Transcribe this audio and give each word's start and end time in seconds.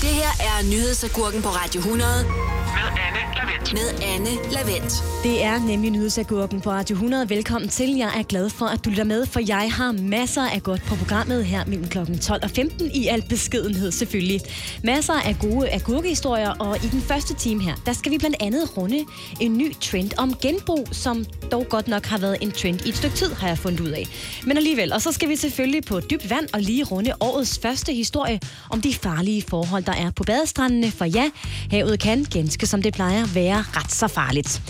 Det 0.00 0.08
her 0.08 0.32
er 0.48 0.62
nyhedsagurken 0.62 1.42
på 1.42 1.48
Radio 1.48 1.80
100 1.80 2.24
med 2.24 3.09
Anne 3.10 3.34
Lavendt. 3.34 3.72
med 3.72 4.08
Anne 4.14 4.52
Lavendt. 4.52 4.92
Det 5.22 5.44
er 5.44 5.66
nemlig 5.66 5.90
nyhedsagurken 5.90 6.60
på 6.60 6.70
Radio 6.70 6.94
100. 6.94 7.28
Velkommen 7.28 7.68
til. 7.68 7.96
Jeg 7.96 8.12
er 8.18 8.22
glad 8.22 8.50
for, 8.50 8.66
at 8.66 8.84
du 8.84 8.90
lytter 8.90 9.04
med, 9.04 9.26
for 9.26 9.40
jeg 9.40 9.72
har 9.72 9.92
masser 9.92 10.42
af 10.42 10.62
godt 10.62 10.82
på 10.82 10.94
programmet 10.94 11.44
her 11.44 11.64
mellem 11.66 11.88
kl. 11.88 11.98
12 12.22 12.44
og 12.44 12.50
15 12.50 12.90
i 12.94 13.06
al 13.06 13.24
beskedenhed 13.28 13.92
selvfølgelig. 13.92 14.40
Masser 14.84 15.12
af 15.12 15.36
gode 15.40 15.70
agurkehistorier, 15.70 16.50
og 16.50 16.76
i 16.84 16.88
den 16.88 17.00
første 17.00 17.34
time 17.34 17.62
her, 17.62 17.74
der 17.86 17.92
skal 17.92 18.12
vi 18.12 18.18
blandt 18.18 18.36
andet 18.40 18.76
runde 18.76 19.04
en 19.40 19.58
ny 19.58 19.74
trend 19.80 20.10
om 20.18 20.34
genbrug, 20.42 20.88
som 20.92 21.24
dog 21.52 21.66
godt 21.68 21.88
nok 21.88 22.06
har 22.06 22.18
været 22.18 22.36
en 22.40 22.52
trend 22.52 22.86
i 22.86 22.88
et 22.88 22.96
stykke 22.96 23.16
tid, 23.16 23.32
har 23.32 23.48
jeg 23.48 23.58
fundet 23.58 23.80
ud 23.80 23.90
af. 23.90 24.06
Men 24.46 24.56
alligevel, 24.56 24.92
og 24.92 25.02
så 25.02 25.12
skal 25.12 25.28
vi 25.28 25.36
selvfølgelig 25.36 25.84
på 25.84 26.00
dybt 26.00 26.30
vand 26.30 26.46
og 26.52 26.60
lige 26.60 26.84
runde 26.84 27.12
årets 27.20 27.58
første 27.62 27.92
historie 27.92 28.40
om 28.70 28.80
de 28.80 28.94
farlige 28.94 29.42
forhold, 29.48 29.84
der 29.84 29.92
er 29.92 30.10
på 30.10 30.24
badestrandene. 30.24 30.90
For 30.90 31.04
ja, 31.04 31.30
havet 31.70 32.00
kan 32.00 32.24
ganske 32.24 32.66
som 32.66 32.82
det 32.82 32.92
plejer 33.00 33.26
være 33.34 33.64
ret 33.76 33.92
så 33.92 34.08
farligt. 34.08 34.62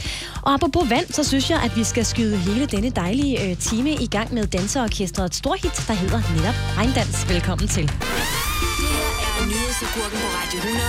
Og 0.42 0.52
apropos 0.54 0.90
vand, 0.90 1.12
så 1.12 1.24
synes 1.24 1.50
jeg, 1.50 1.60
at 1.62 1.76
vi 1.76 1.84
skal 1.84 2.04
skyde 2.06 2.36
hele 2.36 2.66
denne 2.66 2.90
dejlige 2.90 3.50
øh, 3.50 3.56
time 3.56 3.90
i 3.90 4.06
gang 4.06 4.34
med 4.34 4.46
danseorkestret 4.46 5.34
Storhit, 5.34 5.76
der 5.88 5.94
hedder 5.94 6.20
netop 6.36 6.54
Regndans. 6.78 7.28
Velkommen 7.28 7.68
til. 7.68 7.82
Det 7.82 7.92
her 8.00 9.10
er 9.40 9.46
nyhedsagurken 9.46 10.18
på 10.24 10.28
Radio 10.38 10.58
100 10.58 10.80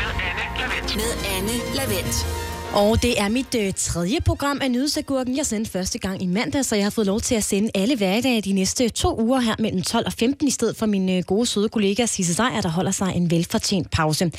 Med 0.00 0.12
Anne 0.28 0.44
Lavendt. 0.60 0.96
med 0.96 1.12
Anne 1.36 1.56
Lavendt. 1.76 2.53
Og 2.74 3.02
det 3.02 3.20
er 3.20 3.28
mit 3.28 3.54
øh, 3.58 3.72
tredje 3.76 4.20
program 4.20 4.58
af 4.62 4.70
Nyhedsagurken. 4.70 5.36
Jeg 5.36 5.46
sendte 5.46 5.70
første 5.70 5.98
gang 5.98 6.22
i 6.22 6.26
mandag, 6.26 6.64
så 6.64 6.76
jeg 6.76 6.84
har 6.84 6.90
fået 6.90 7.06
lov 7.06 7.20
til 7.20 7.34
at 7.34 7.44
sende 7.44 7.70
alle 7.74 7.96
hverdage 7.96 8.40
de 8.40 8.52
næste 8.52 8.88
to 8.88 9.20
uger 9.20 9.40
her 9.40 9.54
mellem 9.58 9.82
12 9.82 10.06
og 10.06 10.12
15, 10.12 10.48
i 10.48 10.50
stedet 10.50 10.76
for 10.76 10.86
min 10.86 11.08
øh, 11.10 11.22
gode, 11.22 11.46
søde 11.46 11.68
kollega 11.68 12.06
Sisse 12.06 12.34
Sejer, 12.34 12.60
der 12.60 12.68
holder 12.68 12.90
sig 12.90 13.12
en 13.16 13.30
velfortjent 13.30 13.90
pause. 13.90 14.32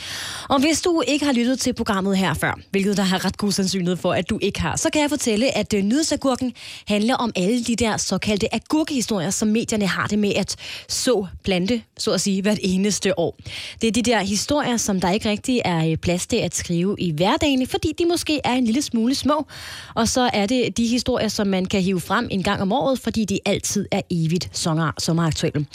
Og 0.50 0.60
hvis 0.60 0.82
du 0.82 1.04
ikke 1.08 1.26
har 1.26 1.34
lyttet 1.34 1.60
til 1.60 1.74
programmet 1.74 2.18
her 2.18 2.34
før, 2.34 2.60
hvilket 2.72 2.98
der 2.98 3.04
har 3.04 3.26
ret 3.26 3.38
god 3.38 3.52
sandsynlighed 3.52 3.98
for, 3.98 4.14
at 4.14 4.30
du 4.30 4.40
ikke 4.42 4.62
har, 4.62 4.76
så 4.76 4.90
kan 4.94 5.02
jeg 5.02 5.10
fortælle, 5.10 5.58
at 5.58 5.74
øh, 5.74 5.84
Nyhedsagurken 5.84 6.54
handler 6.88 7.16
om 7.16 7.32
alle 7.36 7.64
de 7.64 7.76
der 7.76 7.98
såkaldte 7.98 8.56
agurkehistorier, 8.56 9.30
som 9.30 9.48
medierne 9.48 9.88
har 9.88 10.08
det 10.08 10.20
med 10.20 10.32
at 10.36 10.56
så 10.88 11.26
plante, 11.44 11.82
så 11.98 12.12
at 12.12 12.22
sige, 12.22 12.42
hvert 12.42 12.60
eneste 12.62 13.20
år. 13.20 13.38
Det 13.82 13.88
er 13.88 13.92
de 13.92 14.02
der 14.02 14.20
historier, 14.20 14.78
som 14.78 15.02
der 15.02 15.12
ikke 15.12 15.30
rigtig 15.30 15.62
er 15.66 15.92
øh, 15.92 15.98
plads 15.98 16.28
til 16.28 16.38
at 16.38 16.56
skrive 16.56 16.96
i 17.00 17.12
hverdagen, 17.12 17.68
fordi 17.68 17.92
de 18.00 18.06
måske 18.06 18.25
er 18.44 18.54
en 18.54 18.66
lille 18.66 18.82
smule 18.82 19.16
små. 19.16 19.48
Og 19.96 20.08
så 20.08 20.30
er 20.34 20.46
det 20.46 20.78
de 20.78 20.88
historier, 20.88 21.28
som 21.28 21.48
man 21.48 21.66
kan 21.66 21.82
hive 21.82 22.02
frem 22.02 22.28
en 22.32 22.44
gang 22.44 22.62
om 22.62 22.72
året, 22.72 23.00
fordi 23.00 23.26
de 23.26 23.40
altid 23.46 23.86
er 23.92 24.02
evigt 24.10 24.50
sommer, 24.58 24.92
sommeraktuelle. 25.00 25.66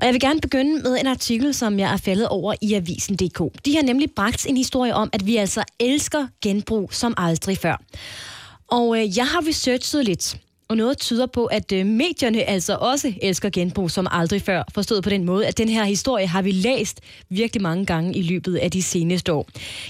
Og 0.00 0.06
jeg 0.06 0.12
vil 0.12 0.20
gerne 0.20 0.40
begynde 0.40 0.82
med 0.82 0.96
en 1.00 1.06
artikel, 1.06 1.54
som 1.54 1.78
jeg 1.78 1.92
er 1.92 1.96
faldet 1.96 2.28
over 2.28 2.54
i 2.60 2.74
Avisen.dk. 2.74 3.64
De 3.64 3.76
har 3.76 3.82
nemlig 3.82 4.10
bragt 4.16 4.46
en 4.46 4.56
historie 4.56 4.94
om, 4.94 5.10
at 5.12 5.26
vi 5.26 5.36
altså 5.36 5.64
elsker 5.80 6.26
genbrug 6.42 6.94
som 6.94 7.14
aldrig 7.16 7.58
før. 7.58 7.82
Og 8.70 8.98
øh, 8.98 9.18
jeg 9.18 9.26
har 9.26 9.48
researchet 9.48 10.04
lidt, 10.04 10.36
og 10.70 10.76
noget 10.76 10.98
tyder 10.98 11.26
på, 11.26 11.46
at 11.46 11.72
øh, 11.72 11.86
medierne 11.86 12.42
altså 12.42 12.76
også 12.80 13.12
elsker 13.22 13.50
genbrug 13.50 13.90
som 13.90 14.06
aldrig 14.10 14.42
før. 14.42 14.62
Forstået 14.74 15.02
på 15.02 15.10
den 15.10 15.24
måde, 15.24 15.46
at 15.46 15.58
den 15.58 15.68
her 15.68 15.84
historie 15.84 16.26
har 16.26 16.42
vi 16.42 16.52
læst 16.52 17.00
virkelig 17.28 17.62
mange 17.62 17.86
gange 17.86 18.14
i 18.14 18.22
løbet 18.22 18.56
af 18.56 18.70
de 18.70 18.82
seneste 18.82 19.32
år. 19.32 19.48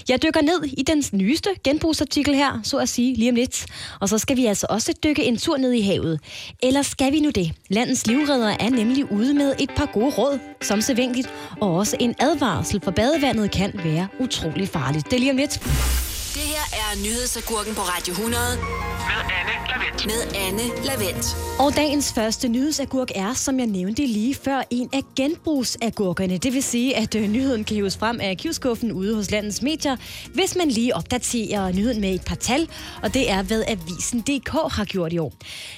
Jeg 0.09 0.23
dykker 0.23 0.41
ned 0.41 0.63
i 0.63 0.83
den 0.83 1.03
nyeste 1.13 1.49
genbrugsartikel 1.63 2.35
her, 2.35 2.59
så 2.63 2.77
at 2.77 2.89
sige, 2.89 3.15
lige 3.15 3.29
om 3.29 3.35
lidt. 3.35 3.65
Og 3.99 4.09
så 4.09 4.17
skal 4.17 4.37
vi 4.37 4.45
altså 4.45 4.67
også 4.69 4.93
dykke 5.03 5.23
en 5.23 5.37
tur 5.37 5.57
ned 5.57 5.71
i 5.71 5.81
havet. 5.81 6.19
Eller 6.63 6.81
skal 6.81 7.13
vi 7.13 7.19
nu 7.19 7.29
det? 7.29 7.51
Landets 7.69 8.07
livredder 8.07 8.55
er 8.59 8.69
nemlig 8.69 9.11
ude 9.11 9.33
med 9.33 9.55
et 9.59 9.69
par 9.75 9.89
gode 9.93 10.09
råd, 10.17 10.39
som 10.61 10.81
sædvanligt, 10.81 11.33
og 11.61 11.75
også 11.75 11.97
en 11.99 12.15
advarsel, 12.19 12.81
for 12.83 12.91
badevandet 12.91 13.51
kan 13.51 13.71
være 13.83 14.07
utrolig 14.19 14.67
farligt. 14.67 15.05
Det 15.05 15.13
er 15.13 15.19
lige 15.19 15.31
om 15.31 15.37
lidt. 15.37 16.10
Det 16.33 16.41
her 16.41 16.65
er 16.73 17.03
nyhedsagurken 17.03 17.75
på 17.75 17.81
Radio 17.81 18.11
100 18.11 18.43
Med 18.57 19.21
Anne 19.37 19.67
Lavendt. 19.69 20.05
med 20.05 20.41
Anne 20.47 20.85
Lavendt. 20.85 21.25
Og 21.59 21.75
dagens 21.75 22.13
første 22.13 22.47
nyhedsagurk 22.47 23.11
er, 23.15 23.33
som 23.33 23.59
jeg 23.59 23.67
nævnte 23.67 24.05
lige 24.05 24.35
før, 24.35 24.61
en 24.69 24.89
af 24.93 25.01
genbrugsagurkerne. 25.15 26.37
Det 26.37 26.53
vil 26.53 26.63
sige, 26.63 26.97
at 26.97 27.15
øh, 27.15 27.29
nyheden 27.29 27.63
kan 27.63 27.75
hives 27.75 27.97
frem 27.97 28.19
af 28.21 28.37
kivskuffen 28.37 28.91
ude 28.91 29.15
hos 29.15 29.31
landets 29.31 29.61
medier, 29.61 29.95
hvis 30.33 30.55
man 30.55 30.67
lige 30.67 30.95
opdaterer 30.95 31.71
nyheden 31.71 32.01
med 32.01 32.13
et 32.15 32.25
par 32.25 32.35
tal, 32.35 32.69
og 33.03 33.13
det 33.13 33.31
er, 33.31 33.43
hvad 33.43 33.63
Avisen.dk 33.67 34.49
har 34.49 34.85
gjort 34.85 35.13
i 35.13 35.17
år. 35.17 35.33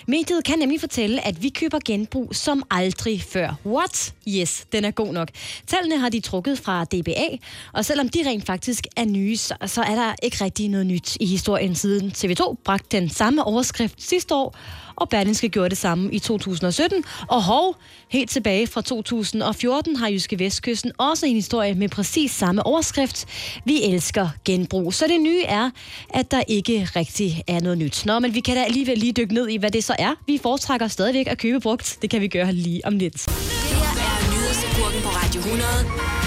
Mediet 0.08 0.44
kan 0.46 0.60
nemlig 0.60 0.80
fortælle, 0.80 1.28
at 1.28 1.44
vi 1.44 1.50
køber 1.50 1.80
genbrug 1.86 2.36
som 2.36 2.64
aldrig 2.72 3.22
før. 3.24 3.56
What? 3.66 4.14
Yes, 4.28 4.66
den 4.72 4.86
er 4.86 4.92
god 4.92 5.14
nok. 5.14 5.30
Tallene 5.68 5.98
har 6.00 6.10
de 6.10 6.20
trukket 6.20 6.60
fra 6.60 6.84
DBA, 6.84 7.38
og 7.74 7.86
selvom 7.86 8.10
de 8.10 8.20
rent 8.30 8.46
faktisk 8.46 8.88
er 8.96 9.06
nye, 9.06 9.38
så, 9.38 9.56
så 9.66 9.82
er 9.82 9.96
der 9.96 10.14
ikke 10.24 10.43
rigtig 10.44 10.70
noget 10.70 10.86
nyt 10.86 11.18
i 11.20 11.26
historien 11.26 11.76
siden 11.76 12.12
TV2 12.18 12.56
bragte 12.66 12.98
den 12.98 13.10
samme 13.10 13.44
overskrift 13.44 14.04
sidste 14.04 14.36
år, 14.36 14.58
og 14.96 15.10
Berlingske 15.10 15.50
gjorde 15.50 15.70
det 15.70 15.78
samme 15.78 16.12
i 16.12 16.20
2017. 16.20 17.04
Og 17.28 17.44
hov, 17.44 17.76
helt 18.10 18.30
tilbage 18.30 18.68
fra 18.68 18.82
2014 18.82 19.96
har 19.96 20.08
Jyske 20.08 20.40
Vestkysten 20.40 20.92
også 20.98 21.26
en 21.26 21.36
historie 21.36 21.74
med 21.74 21.90
præcis 21.90 22.32
samme 22.32 22.66
overskrift. 22.66 23.26
Vi 23.66 23.84
elsker 23.84 24.30
genbrug. 24.46 24.94
Så 24.94 25.06
det 25.08 25.22
nye 25.22 25.44
er, 25.44 25.70
at 26.10 26.32
der 26.32 26.44
ikke 26.48 26.90
rigtig 26.96 27.44
er 27.48 27.60
noget 27.60 27.78
nyt. 27.78 28.06
Nå, 28.06 28.20
men 28.20 28.34
vi 28.34 28.40
kan 28.40 28.56
da 28.56 28.64
alligevel 28.64 28.98
lige 28.98 29.14
dykke 29.14 29.34
ned 29.34 29.48
i, 29.50 29.58
hvad 29.58 29.72
det 29.72 29.84
så 29.84 29.96
er. 30.00 30.14
Vi 30.28 30.40
foretrækker 30.42 30.88
stadigvæk 30.88 31.28
at 31.28 31.38
købe 31.38 31.60
brugt. 31.60 31.98
Det 32.02 32.10
kan 32.10 32.22
vi 32.22 32.28
gøre 32.28 32.54
lige 32.54 32.86
om 32.86 32.98
lidt. 32.98 33.14
Det 33.14 33.34
her 33.34 34.06
er 34.06 34.32
nyhedsagurken 34.34 35.02
på 35.02 35.10
Radio 35.10 35.40
100 35.40 36.23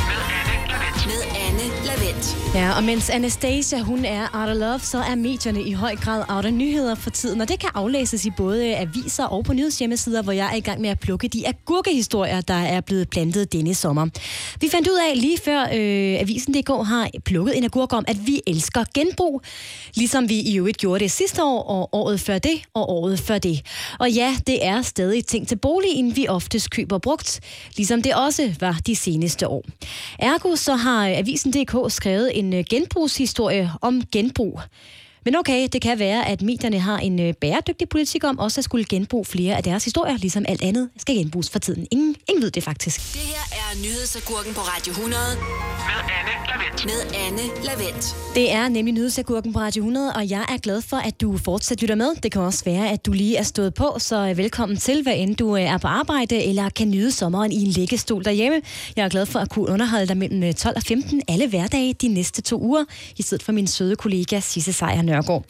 Ja, 2.56 2.76
og 2.76 2.84
mens 2.84 3.10
Anastasia 3.10 3.80
hun 3.80 4.04
er 4.04 4.28
out 4.32 4.48
of 4.48 4.56
love, 4.56 4.80
så 4.80 4.98
er 4.98 5.14
medierne 5.14 5.62
i 5.62 5.72
høj 5.72 5.96
grad 5.96 6.24
out 6.28 6.44
of 6.44 6.50
nyheder 6.52 6.94
for 6.94 7.10
tiden. 7.10 7.40
Og 7.40 7.48
det 7.48 7.60
kan 7.60 7.70
aflæses 7.74 8.24
i 8.24 8.30
både 8.36 8.76
aviser 8.76 9.24
og 9.24 9.44
på 9.44 9.52
nyhedshjemmesider, 9.52 10.22
hvor 10.22 10.32
jeg 10.32 10.50
er 10.52 10.56
i 10.56 10.60
gang 10.60 10.80
med 10.80 10.90
at 10.90 11.00
plukke 11.00 11.28
de 11.28 11.48
agurkehistorier, 11.48 12.40
der 12.40 12.54
er 12.54 12.80
blevet 12.80 13.10
plantet 13.10 13.52
denne 13.52 13.74
sommer. 13.74 14.06
Vi 14.60 14.68
fandt 14.68 14.88
ud 14.88 14.98
af 15.10 15.20
lige 15.20 15.38
før 15.38 15.60
øh, 15.62 16.20
Avisen.dk 16.20 16.68
har 16.68 17.10
plukket 17.24 17.56
en 17.56 17.64
agurk 17.64 17.92
om, 17.92 18.04
at 18.08 18.26
vi 18.26 18.40
elsker 18.46 18.84
genbrug. 18.94 19.42
Ligesom 19.94 20.28
vi 20.28 20.40
i 20.40 20.58
øvrigt 20.58 20.78
gjorde 20.78 21.04
det 21.04 21.10
sidste 21.10 21.44
år, 21.44 21.62
og 21.62 21.88
året 21.92 22.20
før 22.20 22.38
det, 22.38 22.62
og 22.74 22.90
året 22.90 23.20
før 23.20 23.38
det. 23.38 23.66
Og 23.98 24.10
ja, 24.10 24.36
det 24.46 24.66
er 24.66 24.82
stadig 24.82 25.26
ting 25.26 25.48
til 25.48 25.56
boligen, 25.56 26.16
vi 26.16 26.28
oftest 26.28 26.70
køber 26.70 26.98
brugt, 26.98 27.40
ligesom 27.76 28.02
det 28.02 28.14
også 28.14 28.54
var 28.60 28.78
de 28.86 28.96
seneste 28.96 29.48
år. 29.48 29.64
Ergo 30.18 30.56
så 30.56 30.74
har 30.74 31.08
Avisen.dk 31.08 31.92
skrevet 31.92 32.38
en 32.38 32.45
en 32.46 32.54
øh, 32.54 32.64
genbrugshistorie 32.70 33.70
om 33.80 34.02
genbrug. 34.12 34.60
Men 35.26 35.36
okay, 35.36 35.68
det 35.72 35.82
kan 35.82 35.98
være, 35.98 36.28
at 36.28 36.42
medierne 36.42 36.78
har 36.78 36.98
en 36.98 37.20
øh, 37.20 37.34
bæredygtig 37.34 37.88
politik 37.88 38.24
om 38.24 38.38
også 38.38 38.60
at 38.60 38.64
skulle 38.64 38.84
genbruge 38.84 39.24
flere 39.24 39.56
af 39.56 39.62
deres 39.62 39.84
historier, 39.84 40.16
ligesom 40.16 40.44
alt 40.48 40.62
andet 40.62 40.88
skal 40.96 41.16
genbruges 41.16 41.50
for 41.50 41.58
tiden. 41.58 41.86
Ingen, 41.90 42.16
ingen 42.28 42.42
ved 42.42 42.50
det 42.50 42.62
faktisk. 42.62 43.12
Det 43.12 43.20
her 43.20 43.56
er 43.56 43.82
nyhedsagurken 43.82 44.54
på 44.54 44.60
Radio 44.60 44.90
100 44.90 45.22
Med 45.86 46.00
Anne 46.18 46.32
Lavendt. 46.48 46.84
med 46.84 47.00
Anne 47.26 47.42
Lavendt. 47.64 48.16
Det 48.34 48.52
er 48.52 48.68
nemlig 48.68 48.94
nyhedsagurken 48.94 49.52
på 49.52 49.58
Radio 49.58 49.80
100, 49.80 50.12
og 50.12 50.30
jeg 50.30 50.44
er 50.48 50.56
glad 50.56 50.82
for, 50.82 50.96
at 50.96 51.20
du 51.20 51.36
fortsat 51.36 51.80
lytter 51.80 51.94
med. 51.94 52.14
Det 52.22 52.32
kan 52.32 52.42
også 52.42 52.64
være, 52.64 52.90
at 52.90 53.06
du 53.06 53.12
lige 53.12 53.36
er 53.36 53.42
stået 53.42 53.74
på, 53.74 53.96
så 53.98 54.28
øh, 54.28 54.36
velkommen 54.36 54.78
til, 54.78 55.02
hvad 55.02 55.14
end 55.16 55.36
du 55.36 55.56
øh, 55.56 55.62
er 55.62 55.78
på 55.78 55.88
arbejde, 55.88 56.44
eller 56.44 56.68
kan 56.68 56.90
nyde 56.90 57.12
sommeren 57.12 57.52
i 57.52 57.62
en 57.64 57.70
liggestol 57.70 58.24
derhjemme. 58.24 58.60
Jeg 58.96 59.04
er 59.04 59.08
glad 59.08 59.26
for 59.26 59.38
at 59.38 59.50
kunne 59.50 59.68
underholde 59.68 60.06
dig 60.06 60.16
mellem 60.16 60.42
øh, 60.42 60.54
12 60.54 60.76
og 60.76 60.82
15 60.82 61.22
alle 61.28 61.48
hverdage 61.48 61.94
de 61.94 62.08
næste 62.08 62.42
to 62.42 62.60
uger, 62.60 62.84
i 63.16 63.22
stedet 63.22 63.42
for 63.42 63.52
min 63.52 63.66
søde 63.66 63.96
kollega 63.96 64.40
Sisse 64.40 64.72
Sejer 64.72 65.02
Nørgaard. 65.16 65.44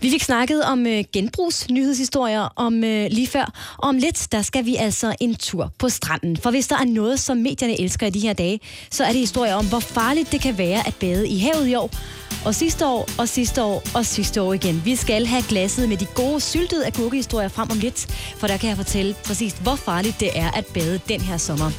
Vi 0.00 0.10
fik 0.10 0.22
snakket 0.22 0.64
om 0.64 0.86
øh, 0.86 1.04
genbrugsnyhedshistorier 1.12 2.48
om 2.56 2.84
øh, 2.84 3.06
lige 3.10 3.26
før, 3.26 3.74
og 3.78 3.88
om 3.88 3.98
lidt, 3.98 4.28
der 4.32 4.42
skal 4.42 4.64
vi 4.64 4.76
altså 4.76 5.14
en 5.20 5.34
tur 5.34 5.72
på 5.78 5.88
stranden. 5.88 6.36
For 6.36 6.50
hvis 6.50 6.66
der 6.66 6.76
er 6.76 6.84
noget, 6.84 7.20
som 7.20 7.36
medierne 7.36 7.80
elsker 7.80 8.06
i 8.06 8.10
de 8.10 8.20
her 8.20 8.32
dage, 8.32 8.60
så 8.90 9.04
er 9.04 9.08
det 9.08 9.20
historier 9.20 9.54
om, 9.54 9.66
hvor 9.66 9.80
farligt 9.80 10.32
det 10.32 10.40
kan 10.40 10.58
være 10.58 10.86
at 10.86 10.94
bade 11.00 11.28
i 11.28 11.38
havet 11.38 11.68
i 11.68 11.74
år, 11.74 11.90
og 12.44 12.54
sidste 12.54 12.86
år, 12.86 13.08
og 13.18 13.28
sidste 13.28 13.62
år, 13.62 13.82
og 13.94 14.06
sidste 14.06 14.42
år 14.42 14.52
igen. 14.52 14.82
Vi 14.84 14.96
skal 14.96 15.26
have 15.26 15.42
glasset 15.48 15.88
med 15.88 15.96
de 15.96 16.06
gode 16.06 16.40
syltede 16.40 16.86
agurkehistorier 16.86 17.48
frem 17.48 17.70
om 17.70 17.78
lidt, 17.78 18.06
for 18.38 18.46
der 18.46 18.56
kan 18.56 18.68
jeg 18.68 18.76
fortælle 18.76 19.14
præcis, 19.24 19.52
hvor 19.52 19.74
farligt 19.76 20.20
det 20.20 20.30
er 20.34 20.50
at 20.50 20.66
bade 20.66 21.00
den 21.08 21.20
her 21.20 21.36
sommer. 21.36 21.70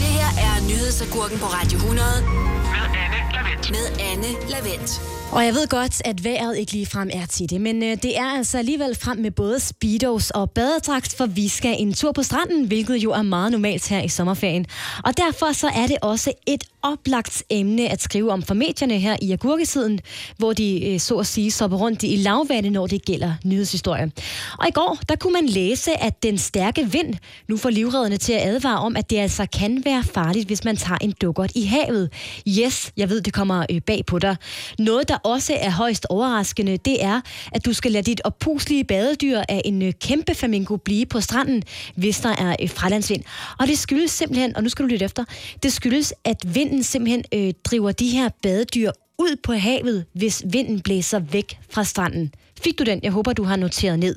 Det 0.00 0.10
her 0.18 0.30
er 0.46 0.68
nyhedsagurken 0.68 1.38
på 1.38 1.46
Radio 1.46 1.76
100 1.78 2.06
Med 2.22 2.86
Anne 3.02 3.18
Lavendt. 3.34 3.70
med 3.70 3.86
Anne 4.10 4.50
Lavendt. 4.50 5.19
Og 5.32 5.44
jeg 5.44 5.54
ved 5.54 5.68
godt, 5.68 6.02
at 6.04 6.24
vejret 6.24 6.58
ikke 6.58 6.72
lige 6.72 6.86
frem 6.86 7.10
er 7.12 7.26
til 7.26 7.50
det, 7.50 7.60
men 7.60 7.82
øh, 7.82 7.96
det 8.02 8.18
er 8.18 8.24
altså 8.24 8.58
alligevel 8.58 8.96
frem 9.02 9.18
med 9.18 9.30
både 9.30 9.60
speedos 9.60 10.30
og 10.30 10.50
badedragt, 10.50 11.14
for 11.14 11.26
vi 11.26 11.48
skal 11.48 11.76
en 11.78 11.92
tur 11.92 12.12
på 12.12 12.22
stranden, 12.22 12.66
hvilket 12.66 12.96
jo 12.96 13.10
er 13.10 13.22
meget 13.22 13.52
normalt 13.52 13.88
her 13.88 14.02
i 14.02 14.08
sommerferien. 14.08 14.66
Og 15.04 15.16
derfor 15.16 15.52
så 15.52 15.68
er 15.68 15.86
det 15.86 15.96
også 16.02 16.32
et 16.46 16.64
oplagt 16.82 17.42
emne 17.50 17.88
at 17.88 18.02
skrive 18.02 18.32
om 18.32 18.42
for 18.42 18.54
medierne 18.54 18.98
her 18.98 19.16
i 19.22 19.32
agurkesiden, 19.32 20.00
hvor 20.36 20.52
de 20.52 20.86
øh, 20.86 21.00
så 21.00 21.14
at 21.14 21.26
sige 21.26 21.50
sopper 21.50 21.76
rundt 21.76 22.02
i 22.02 22.16
lavvande, 22.16 22.70
når 22.70 22.86
det 22.86 23.04
gælder 23.04 23.32
nyhedshistorie. 23.44 24.12
Og 24.58 24.68
i 24.68 24.70
går, 24.70 24.98
der 25.08 25.16
kunne 25.16 25.32
man 25.32 25.46
læse, 25.46 26.02
at 26.02 26.22
den 26.22 26.38
stærke 26.38 26.92
vind 26.92 27.14
nu 27.48 27.56
får 27.56 27.70
livredderne 27.70 28.16
til 28.16 28.32
at 28.32 28.48
advare 28.48 28.78
om, 28.78 28.96
at 28.96 29.10
det 29.10 29.18
altså 29.18 29.46
kan 29.58 29.82
være 29.84 30.02
farligt, 30.02 30.46
hvis 30.46 30.64
man 30.64 30.76
tager 30.76 30.98
en 31.00 31.14
dukkert 31.22 31.52
i 31.54 31.64
havet. 31.64 32.12
Yes, 32.48 32.92
jeg 32.96 33.08
ved, 33.08 33.20
det 33.20 33.32
kommer 33.32 33.66
øh, 33.70 33.80
bag 33.80 34.06
på 34.06 34.18
dig. 34.18 34.36
Noget, 34.78 35.08
der 35.08 35.16
også 35.24 35.56
er 35.60 35.70
højst 35.70 36.06
overraskende, 36.10 36.76
det 36.76 37.04
er, 37.04 37.20
at 37.52 37.64
du 37.64 37.72
skal 37.72 37.92
lade 37.92 38.02
dit 38.02 38.20
oppuslige 38.24 38.84
badedyr 38.84 39.40
af 39.48 39.62
en 39.64 39.82
øh, 39.82 39.92
kæmpe 40.00 40.34
flamingo 40.34 40.76
blive 40.76 41.06
på 41.06 41.20
stranden, 41.20 41.62
hvis 41.94 42.20
der 42.20 42.28
er 42.28 42.56
øh, 42.62 42.70
fralandsvind. 42.70 43.22
Og 43.58 43.66
det 43.66 43.78
skyldes 43.78 44.10
simpelthen, 44.10 44.56
og 44.56 44.62
nu 44.62 44.68
skal 44.68 44.82
du 44.82 44.88
lytte 44.88 45.04
efter, 45.04 45.24
det 45.62 45.72
skyldes, 45.72 46.14
at 46.24 46.54
vinden 46.54 46.82
simpelthen 46.82 47.24
øh, 47.34 47.52
driver 47.64 47.92
de 47.92 48.08
her 48.08 48.28
badedyr 48.42 48.90
ud 49.18 49.36
på 49.42 49.52
havet, 49.52 50.04
hvis 50.12 50.42
vinden 50.46 50.80
blæser 50.80 51.18
væk 51.18 51.58
fra 51.70 51.84
stranden. 51.84 52.34
Fik 52.62 52.78
du 52.78 52.84
den? 52.84 53.00
Jeg 53.02 53.12
håber, 53.12 53.32
du 53.32 53.44
har 53.44 53.56
noteret 53.56 53.98
ned. 53.98 54.16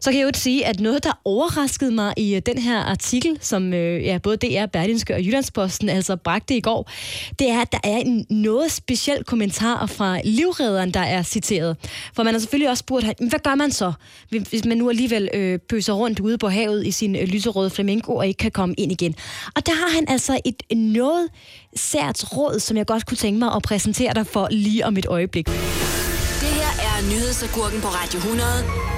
Så 0.00 0.10
kan 0.10 0.20
jeg 0.20 0.26
jo 0.26 0.30
sige, 0.34 0.66
at 0.66 0.80
noget, 0.80 1.04
der 1.04 1.20
overraskede 1.24 1.90
mig 1.90 2.14
i 2.16 2.34
øh, 2.34 2.42
den 2.46 2.58
her 2.58 2.78
artikel, 2.78 3.38
som 3.40 3.72
øh, 3.74 4.04
ja, 4.04 4.18
både 4.18 4.36
DR, 4.36 4.66
Berlinske 4.66 5.14
og 5.14 5.20
Jyllandsposten 5.20 5.88
altså 5.88 6.16
bragte 6.16 6.56
i 6.56 6.60
går, 6.60 6.90
det 7.38 7.50
er, 7.50 7.60
at 7.60 7.72
der 7.72 7.78
er 7.84 7.96
en 7.96 8.26
noget 8.30 8.72
speciel 8.72 9.24
kommentar 9.24 9.86
fra 9.86 10.20
livredderen, 10.24 10.90
der 10.90 11.00
er 11.00 11.22
citeret. 11.22 11.76
For 12.14 12.22
man 12.22 12.34
har 12.34 12.38
selvfølgelig 12.38 12.70
også 12.70 12.80
spurgt, 12.80 13.04
hvad 13.04 13.42
gør 13.42 13.54
man 13.54 13.70
så, 13.70 13.92
hvis 14.28 14.64
man 14.64 14.76
nu 14.76 14.90
alligevel 14.90 15.28
øh, 15.34 15.58
pøser 15.58 15.92
rundt 15.92 16.20
ude 16.20 16.38
på 16.38 16.48
havet 16.48 16.86
i 16.86 16.90
sin 16.90 17.16
øh, 17.16 17.22
lyserøde 17.22 17.70
flamingo 17.70 18.14
og 18.14 18.26
ikke 18.26 18.38
kan 18.38 18.50
komme 18.50 18.74
ind 18.78 18.92
igen. 18.92 19.14
Og 19.56 19.66
der 19.66 19.72
har 19.72 19.94
han 19.94 20.04
altså 20.08 20.40
et 20.44 20.78
noget 20.78 21.28
sært 21.76 22.36
råd, 22.36 22.60
som 22.60 22.76
jeg 22.76 22.86
godt 22.86 23.06
kunne 23.06 23.16
tænke 23.16 23.38
mig 23.38 23.54
at 23.54 23.62
præsentere 23.62 24.14
dig 24.14 24.26
for 24.26 24.48
lige 24.50 24.86
om 24.86 24.96
et 24.96 25.06
øjeblik. 25.06 25.46
Det 25.46 26.52
her 26.60 26.72
er 26.88 27.10
nyhedsagurken 27.12 27.80
på 27.80 27.88
Radio 27.88 28.18
100 28.18 28.95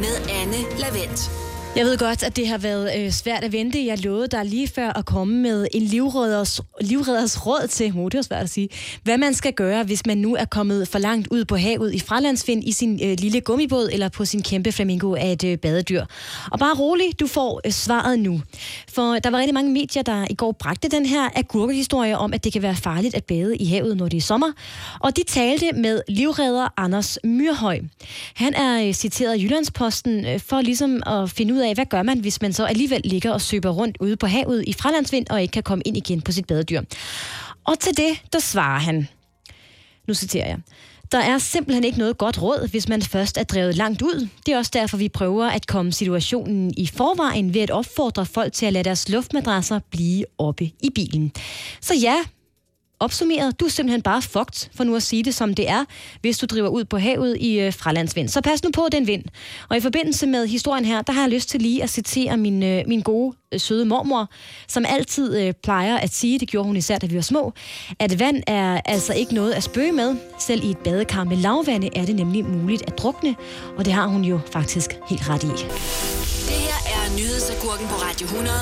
med 0.00 0.16
Anne 0.30 0.56
Lavendt. 0.78 1.43
Jeg 1.76 1.84
ved 1.84 1.98
godt, 1.98 2.22
at 2.22 2.36
det 2.36 2.48
har 2.48 2.58
været 2.58 2.92
øh, 2.98 3.10
svært 3.10 3.44
at 3.44 3.52
vente. 3.52 3.86
Jeg 3.86 3.98
lovede 3.98 4.28
dig 4.28 4.44
lige 4.44 4.68
før 4.68 4.90
at 4.90 5.06
komme 5.06 5.36
med 5.36 5.66
en 5.74 5.82
livredders, 5.82 6.60
livredders 6.80 7.46
råd 7.46 7.66
til, 7.68 7.92
oh, 7.96 8.04
det 8.04 8.14
var 8.14 8.22
svært 8.22 8.42
at 8.42 8.50
sige, 8.50 8.68
hvad 9.02 9.18
man 9.18 9.34
skal 9.34 9.52
gøre, 9.52 9.84
hvis 9.84 10.06
man 10.06 10.18
nu 10.18 10.34
er 10.36 10.44
kommet 10.44 10.88
for 10.88 10.98
langt 10.98 11.28
ud 11.30 11.44
på 11.44 11.56
havet 11.56 11.94
i 11.94 12.00
fralandsvind 12.00 12.64
i 12.64 12.72
sin 12.72 13.00
øh, 13.04 13.16
lille 13.18 13.40
gummibåd 13.40 13.88
eller 13.92 14.08
på 14.08 14.24
sin 14.24 14.42
kæmpe 14.42 14.72
flamingo 14.72 15.14
af 15.14 15.32
et 15.32 15.44
øh, 15.44 15.58
badedyr. 15.58 16.04
Og 16.52 16.58
bare 16.58 16.74
rolig, 16.74 17.20
du 17.20 17.26
får 17.26 17.60
øh, 17.66 17.72
svaret 17.72 18.18
nu. 18.18 18.40
For 18.88 19.18
der 19.18 19.30
var 19.30 19.38
rigtig 19.38 19.54
mange 19.54 19.72
medier, 19.72 20.02
der 20.02 20.26
i 20.30 20.34
går 20.34 20.52
bragte 20.52 20.88
den 20.88 21.06
her 21.06 21.28
agurkehistorie 21.36 22.18
om, 22.18 22.32
at 22.32 22.44
det 22.44 22.52
kan 22.52 22.62
være 22.62 22.76
farligt 22.76 23.14
at 23.14 23.24
bade 23.24 23.56
i 23.56 23.66
havet, 23.66 23.96
når 23.96 24.08
det 24.08 24.16
er 24.16 24.22
sommer. 24.22 24.52
Og 25.00 25.16
de 25.16 25.22
talte 25.26 25.72
med 25.72 26.00
livredder 26.08 26.68
Anders 26.76 27.18
Myrhøj. 27.24 27.80
Han 28.34 28.54
er 28.54 28.86
øh, 28.86 28.92
citeret 28.92 29.36
i 29.38 29.42
Jyllandsposten 29.42 30.26
øh, 30.26 30.40
for 30.40 30.60
ligesom 30.60 31.02
at 31.06 31.30
finde 31.30 31.54
ud 31.54 31.63
af, 31.64 31.74
hvad 31.74 31.86
gør 31.86 32.02
man, 32.02 32.18
hvis 32.18 32.42
man 32.42 32.52
så 32.52 32.64
alligevel 32.64 33.00
ligger 33.04 33.32
og 33.32 33.40
søber 33.40 33.70
rundt 33.70 33.96
ude 34.00 34.16
på 34.16 34.26
havet 34.26 34.64
i 34.66 34.72
fralandsvind 34.72 35.26
og 35.30 35.42
ikke 35.42 35.52
kan 35.52 35.62
komme 35.62 35.82
ind 35.86 35.96
igen 35.96 36.22
på 36.22 36.32
sit 36.32 36.46
badedyr. 36.46 36.82
Og 37.64 37.78
til 37.78 37.96
det, 37.96 38.22
der 38.32 38.38
svarer 38.38 38.78
han. 38.78 39.08
Nu 40.08 40.14
citerer 40.14 40.46
jeg. 40.46 40.58
Der 41.12 41.18
er 41.18 41.38
simpelthen 41.38 41.84
ikke 41.84 41.98
noget 41.98 42.18
godt 42.18 42.42
råd, 42.42 42.68
hvis 42.70 42.88
man 42.88 43.02
først 43.02 43.38
er 43.38 43.42
drevet 43.42 43.76
langt 43.76 44.02
ud. 44.02 44.28
Det 44.46 44.54
er 44.54 44.58
også 44.58 44.70
derfor, 44.74 44.96
vi 44.96 45.08
prøver 45.08 45.46
at 45.46 45.66
komme 45.66 45.92
situationen 45.92 46.74
i 46.76 46.86
forvejen 46.86 47.54
ved 47.54 47.60
at 47.60 47.70
opfordre 47.70 48.26
folk 48.26 48.52
til 48.52 48.66
at 48.66 48.72
lade 48.72 48.84
deres 48.84 49.08
luftmadrasser 49.08 49.80
blive 49.90 50.24
oppe 50.38 50.64
i 50.64 50.90
bilen. 50.94 51.32
Så 51.80 51.94
ja, 51.94 52.16
opsummeret, 53.04 53.60
du 53.60 53.64
er 53.64 53.68
simpelthen 53.68 54.02
bare 54.02 54.22
fucked, 54.22 54.68
for 54.76 54.84
nu 54.84 54.96
at 54.96 55.02
sige 55.02 55.22
det 55.24 55.34
som 55.34 55.54
det 55.54 55.70
er, 55.70 55.84
hvis 56.20 56.38
du 56.38 56.46
driver 56.46 56.68
ud 56.68 56.84
på 56.84 56.98
havet 56.98 57.36
i 57.40 57.60
øh, 57.60 57.72
fralandsvind. 57.72 58.28
Så 58.28 58.40
pas 58.40 58.64
nu 58.64 58.70
på 58.74 58.88
den 58.92 59.06
vind. 59.06 59.24
Og 59.70 59.76
i 59.76 59.80
forbindelse 59.80 60.26
med 60.26 60.46
historien 60.46 60.84
her, 60.84 61.02
der 61.02 61.12
har 61.12 61.20
jeg 61.20 61.30
lyst 61.30 61.48
til 61.48 61.62
lige 61.62 61.82
at 61.82 61.90
citere 61.90 62.36
min, 62.36 62.62
øh, 62.62 62.82
min 62.86 63.00
gode, 63.00 63.36
øh, 63.54 63.60
søde 63.60 63.84
mormor, 63.84 64.28
som 64.68 64.84
altid 64.88 65.40
øh, 65.40 65.52
plejer 65.62 65.96
at 65.96 66.14
sige, 66.14 66.38
det 66.38 66.48
gjorde 66.48 66.66
hun 66.66 66.76
især, 66.76 66.98
da 66.98 67.06
vi 67.06 67.14
var 67.14 67.22
små, 67.22 67.52
at 67.98 68.18
vand 68.20 68.42
er 68.46 68.80
altså 68.84 69.12
ikke 69.14 69.34
noget 69.34 69.52
at 69.52 69.62
spøge 69.62 69.92
med. 69.92 70.16
Selv 70.38 70.64
i 70.64 70.70
et 70.70 70.78
badekar 70.78 71.24
med 71.24 71.36
lavvande 71.36 71.90
er 71.96 72.04
det 72.04 72.14
nemlig 72.16 72.44
muligt 72.44 72.82
at 72.86 72.98
drukne, 72.98 73.34
og 73.76 73.84
det 73.84 73.92
har 73.92 74.06
hun 74.06 74.24
jo 74.24 74.40
faktisk 74.52 74.90
helt 75.08 75.28
ret 75.28 75.42
i. 75.44 75.46
Det 76.50 76.60
her 76.66 76.78
er 76.96 77.16
nyhedsagurken 77.18 77.86
på 77.88 77.94
Radio 77.94 78.24
100 78.24 78.56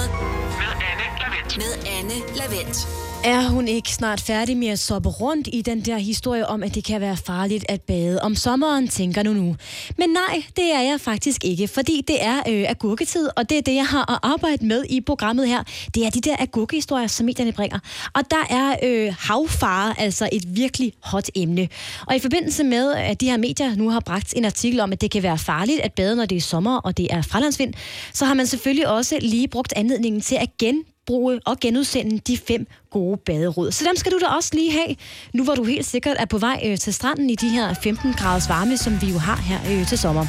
Med 0.59 0.73
Anne 0.91 1.07
Lavendt. 1.23 1.57
med 1.57 1.73
Anne 1.99 2.37
Lavendt. 2.37 3.12
Er 3.25 3.49
hun 3.49 3.69
ikke 3.69 3.95
snart 3.95 4.21
færdig 4.21 4.57
med 4.57 4.69
at 4.69 4.79
soppe 4.79 5.09
rundt 5.09 5.49
i 5.53 5.63
den 5.63 5.81
der 5.81 5.99
historie 5.99 6.47
om, 6.47 6.63
at 6.63 6.75
det 6.75 6.85
kan 6.85 7.01
være 7.01 7.17
farligt 7.17 7.65
at 7.69 7.81
bade 7.81 8.23
om 8.23 8.35
sommeren, 8.35 8.89
tænker 8.89 9.23
du 9.23 9.33
nu. 9.33 9.57
Men 9.99 10.11
nej, 10.11 10.43
det 10.57 10.75
er 10.75 10.81
jeg 10.81 11.01
faktisk 11.01 11.45
ikke, 11.45 11.69
fordi 11.69 12.03
det 12.09 12.25
er 12.25 12.37
øh, 12.37 12.65
agurketid, 12.69 13.29
og 13.37 13.51
det 13.51 13.59
er 13.59 13.63
det, 13.63 13.75
jeg 13.75 13.87
har 13.87 14.13
at 14.13 14.19
arbejde 14.23 14.67
med 14.67 14.85
i 14.91 15.01
programmet 15.01 15.49
her. 15.49 15.63
Det 15.95 16.07
er 16.07 16.11
de 16.11 16.21
der 16.21 16.37
agurkehistorier, 16.39 17.07
som 17.07 17.27
medierne 17.27 17.53
bringer. 17.53 17.79
Og 18.15 18.23
der 18.31 18.47
er 18.51 18.77
øh, 18.83 19.15
havfare 19.19 20.01
altså 20.01 20.29
et 20.33 20.57
virkelig 20.57 20.93
hot 21.03 21.29
emne. 21.35 21.69
Og 22.07 22.17
i 22.17 22.19
forbindelse 22.19 22.65
med, 22.65 22.93
at 22.93 23.21
de 23.21 23.31
her 23.31 23.37
medier 23.37 23.77
nu 23.77 23.91
har 23.91 24.01
bragt 24.01 24.35
en 24.37 24.45
artikel 24.45 24.81
om, 24.81 24.93
at 24.93 25.01
det 25.01 25.11
kan 25.11 25.23
være 25.23 25.39
farligt 25.39 25.81
at 25.81 25.93
bade, 25.93 26.17
når 26.17 26.27
det 26.27 26.37
er 26.37 26.41
sommer, 26.41 26.77
og 26.77 26.97
det 26.97 27.07
er 27.11 27.23
fralandsvind, 27.23 27.75
så 28.13 28.25
har 28.25 28.35
man 28.35 28.47
selvfølgelig 28.47 28.89
også 28.89 29.19
lige 29.21 29.49
brugt 29.49 29.73
anledningen 29.77 30.21
til 30.21 30.35
at 30.35 30.49
gen 30.59 30.85
genbruge 31.07 31.41
og 31.47 31.61
genudsende 31.61 32.19
de 32.19 32.39
fem 32.39 32.67
gode 32.91 33.17
baderåd. 33.27 33.73
Så 33.73 33.85
dem 33.85 33.97
skal 33.97 34.13
du 34.13 34.19
da 34.19 34.27
også 34.27 34.51
lige 34.53 34.73
have, 34.73 34.97
nu 35.35 35.45
hvor 35.45 35.55
du 35.55 35.65
helt 35.65 35.87
sikkert 35.87 36.17
er 36.19 36.25
på 36.25 36.39
vej 36.39 36.61
øh, 36.67 36.79
til 36.79 36.95
stranden 36.95 37.31
i 37.31 37.35
de 37.35 37.49
her 37.49 37.75
15 37.75 38.13
graders 38.13 38.49
varme, 38.49 38.77
som 38.77 39.03
vi 39.03 39.07
jo 39.07 39.19
har 39.19 39.37
her 39.37 39.59
øh, 39.71 39.89
til 39.89 39.99
sommer. 39.99 40.27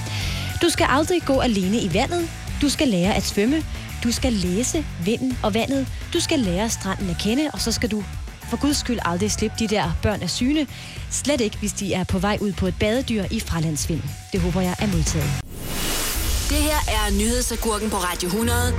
Du 0.62 0.70
skal 0.70 0.88
aldrig 0.90 1.22
gå 1.26 1.40
alene 1.40 1.78
i 1.78 1.94
vandet. 1.94 2.30
Du 2.62 2.70
skal 2.70 2.88
lære 2.88 3.16
at 3.16 3.24
svømme. 3.24 3.64
Du 4.04 4.12
skal 4.12 4.34
læse 4.34 4.86
vinden 5.06 5.38
og 5.44 5.54
vandet. 5.54 5.88
Du 6.14 6.20
skal 6.20 6.40
lære 6.40 6.70
stranden 6.70 7.10
at 7.10 7.18
kende, 7.20 7.50
og 7.54 7.60
så 7.62 7.72
skal 7.72 7.92
du 7.92 8.04
for 8.50 8.62
guds 8.62 8.78
skyld 8.78 9.00
aldrig 9.06 9.32
slippe 9.32 9.56
de 9.60 9.68
der 9.68 9.92
børn 10.02 10.22
af 10.22 10.30
syne. 10.30 10.68
Slet 11.12 11.42
ikke, 11.42 11.58
hvis 11.58 11.74
de 11.74 11.94
er 11.94 12.04
på 12.04 12.20
vej 12.20 12.38
ud 12.42 12.52
på 12.52 12.68
et 12.68 12.76
badedyr 12.80 13.24
i 13.32 13.40
fralandsvind. 13.40 14.02
Det 14.32 14.42
håber 14.42 14.62
jeg 14.62 14.76
er 14.80 14.88
modtaget. 14.88 15.32
Det 16.50 16.58
her 16.58 16.80
er 16.88 17.18
nyhedsagurken 17.20 17.90
på 17.90 17.98
Radio 17.98 18.28
100 18.28 18.74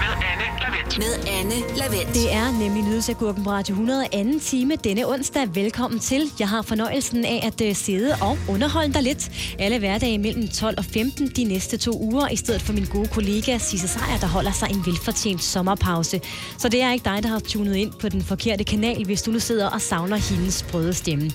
med 0.00 0.06
Anne 0.08 0.44
Lavendt. 0.60 0.98
med 0.98 1.32
Anne 1.38 1.76
Lavendt. 1.76 2.14
Det 2.14 2.32
er 2.32 2.58
nemlig 2.58 2.82
Nyhedsagurken 2.82 3.44
på 3.44 3.50
Radio 3.50 3.72
100 3.72 4.06
anden 4.12 4.40
time 4.40 4.76
denne 4.76 5.08
onsdag. 5.08 5.54
Velkommen 5.54 6.00
til. 6.00 6.22
Jeg 6.38 6.48
har 6.48 6.62
fornøjelsen 6.62 7.24
af 7.24 7.40
at 7.46 7.60
øh, 7.68 7.74
sidde 7.74 8.14
og 8.20 8.38
underholde 8.48 8.92
dig 8.92 9.02
lidt 9.02 9.30
alle 9.58 9.78
hverdage 9.78 10.18
mellem 10.18 10.48
12 10.48 10.74
og 10.78 10.84
15 10.84 11.28
de 11.28 11.44
næste 11.44 11.76
to 11.76 12.02
uger, 12.02 12.28
i 12.28 12.36
stedet 12.36 12.62
for 12.62 12.72
min 12.72 12.84
gode 12.84 13.08
kollega 13.08 13.58
Sisse 13.58 13.88
Sejer, 13.88 14.18
der 14.18 14.26
holder 14.26 14.52
sig 14.52 14.70
en 14.70 14.86
velfortjent 14.86 15.42
sommerpause. 15.42 16.20
Så 16.58 16.68
det 16.68 16.82
er 16.82 16.92
ikke 16.92 17.04
dig, 17.04 17.22
der 17.22 17.28
har 17.28 17.38
tunet 17.38 17.74
ind 17.76 17.92
på 18.00 18.08
den 18.08 18.22
forkerte 18.22 18.64
kanal, 18.64 19.04
hvis 19.04 19.22
du 19.22 19.30
nu 19.30 19.38
sidder 19.38 19.70
og 19.70 19.80
savner 19.80 20.16
hendes 20.16 20.54
sprøde 20.54 20.94
stemme. 20.94 21.30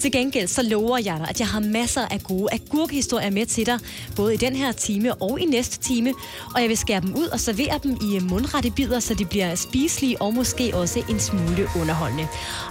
Til 0.00 0.12
gengæld 0.12 0.48
så 0.48 0.62
lover 0.62 0.98
jeg 0.98 1.16
dig, 1.18 1.26
at 1.28 1.40
jeg 1.40 1.48
har 1.48 1.60
masser 1.60 2.06
af 2.10 2.22
gode 2.22 2.48
agurkehistorier 2.52 3.30
med 3.30 3.46
til 3.46 3.66
dig, 3.66 3.78
både 4.16 4.34
i 4.34 4.36
den 4.36 4.56
her 4.56 4.72
time 4.72 5.14
og 5.14 5.40
i 5.40 5.44
næste 5.44 5.78
time, 5.78 6.14
og 6.54 6.60
jeg 6.60 6.68
vil 6.68 6.76
skære 6.76 7.00
dem 7.00 7.14
ud 7.14 7.26
og 7.26 7.40
servere 7.40 7.80
dem 7.82 7.96
i 8.02 8.07
i 8.16 8.20
mundrette 8.20 8.70
bidder, 8.70 9.00
så 9.00 9.14
de 9.14 9.24
bliver 9.24 9.54
spiselige 9.54 10.22
og 10.22 10.34
måske 10.34 10.70
også 10.74 11.02
en 11.10 11.20
smule 11.20 11.68
underholdende. 11.80 12.26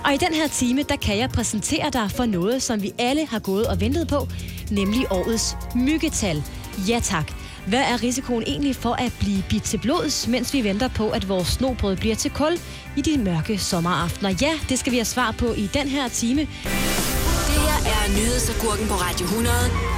Og 0.06 0.14
i 0.14 0.18
den 0.18 0.34
her 0.34 0.48
time, 0.48 0.84
der 0.84 0.96
kan 0.96 1.18
jeg 1.18 1.30
præsentere 1.30 1.90
dig 1.94 2.12
for 2.12 2.26
noget, 2.26 2.64
som 2.64 2.82
vi 2.82 2.92
alle 3.00 3.28
har 3.28 3.40
gået 3.40 3.68
og 3.68 3.82
ventet 3.82 4.08
på, 4.08 4.28
nemlig 4.72 5.12
årets 5.12 5.58
myggetal. 5.76 6.44
Ja 6.88 7.00
tak. 7.04 7.32
Hvad 7.68 7.80
er 7.80 8.04
risikoen 8.04 8.44
egentlig 8.48 8.76
for 8.76 8.94
at 8.94 9.14
blive 9.20 9.44
bidt 9.50 9.64
til 9.64 9.78
blods, 9.78 10.28
mens 10.28 10.54
vi 10.54 10.64
venter 10.64 10.88
på, 10.88 11.10
at 11.10 11.30
vores 11.30 11.48
snobrød 11.48 11.96
bliver 11.98 12.16
til 12.16 12.32
kul 12.32 12.60
i 12.98 13.02
de 13.02 13.18
mørke 13.18 13.58
sommeraftener? 13.58 14.34
Ja, 14.42 14.54
det 14.70 14.80
skal 14.80 14.92
vi 14.92 14.98
have 14.98 15.06
svar 15.06 15.32
på 15.32 15.54
i 15.54 15.70
den 15.74 15.88
her 15.88 16.08
time. 16.08 16.42
Det 16.42 17.60
her 17.68 17.80
er 17.96 18.10
nyhedsagurken 18.10 18.88
på 18.88 18.94
Radio 18.94 19.26
100 19.26 19.97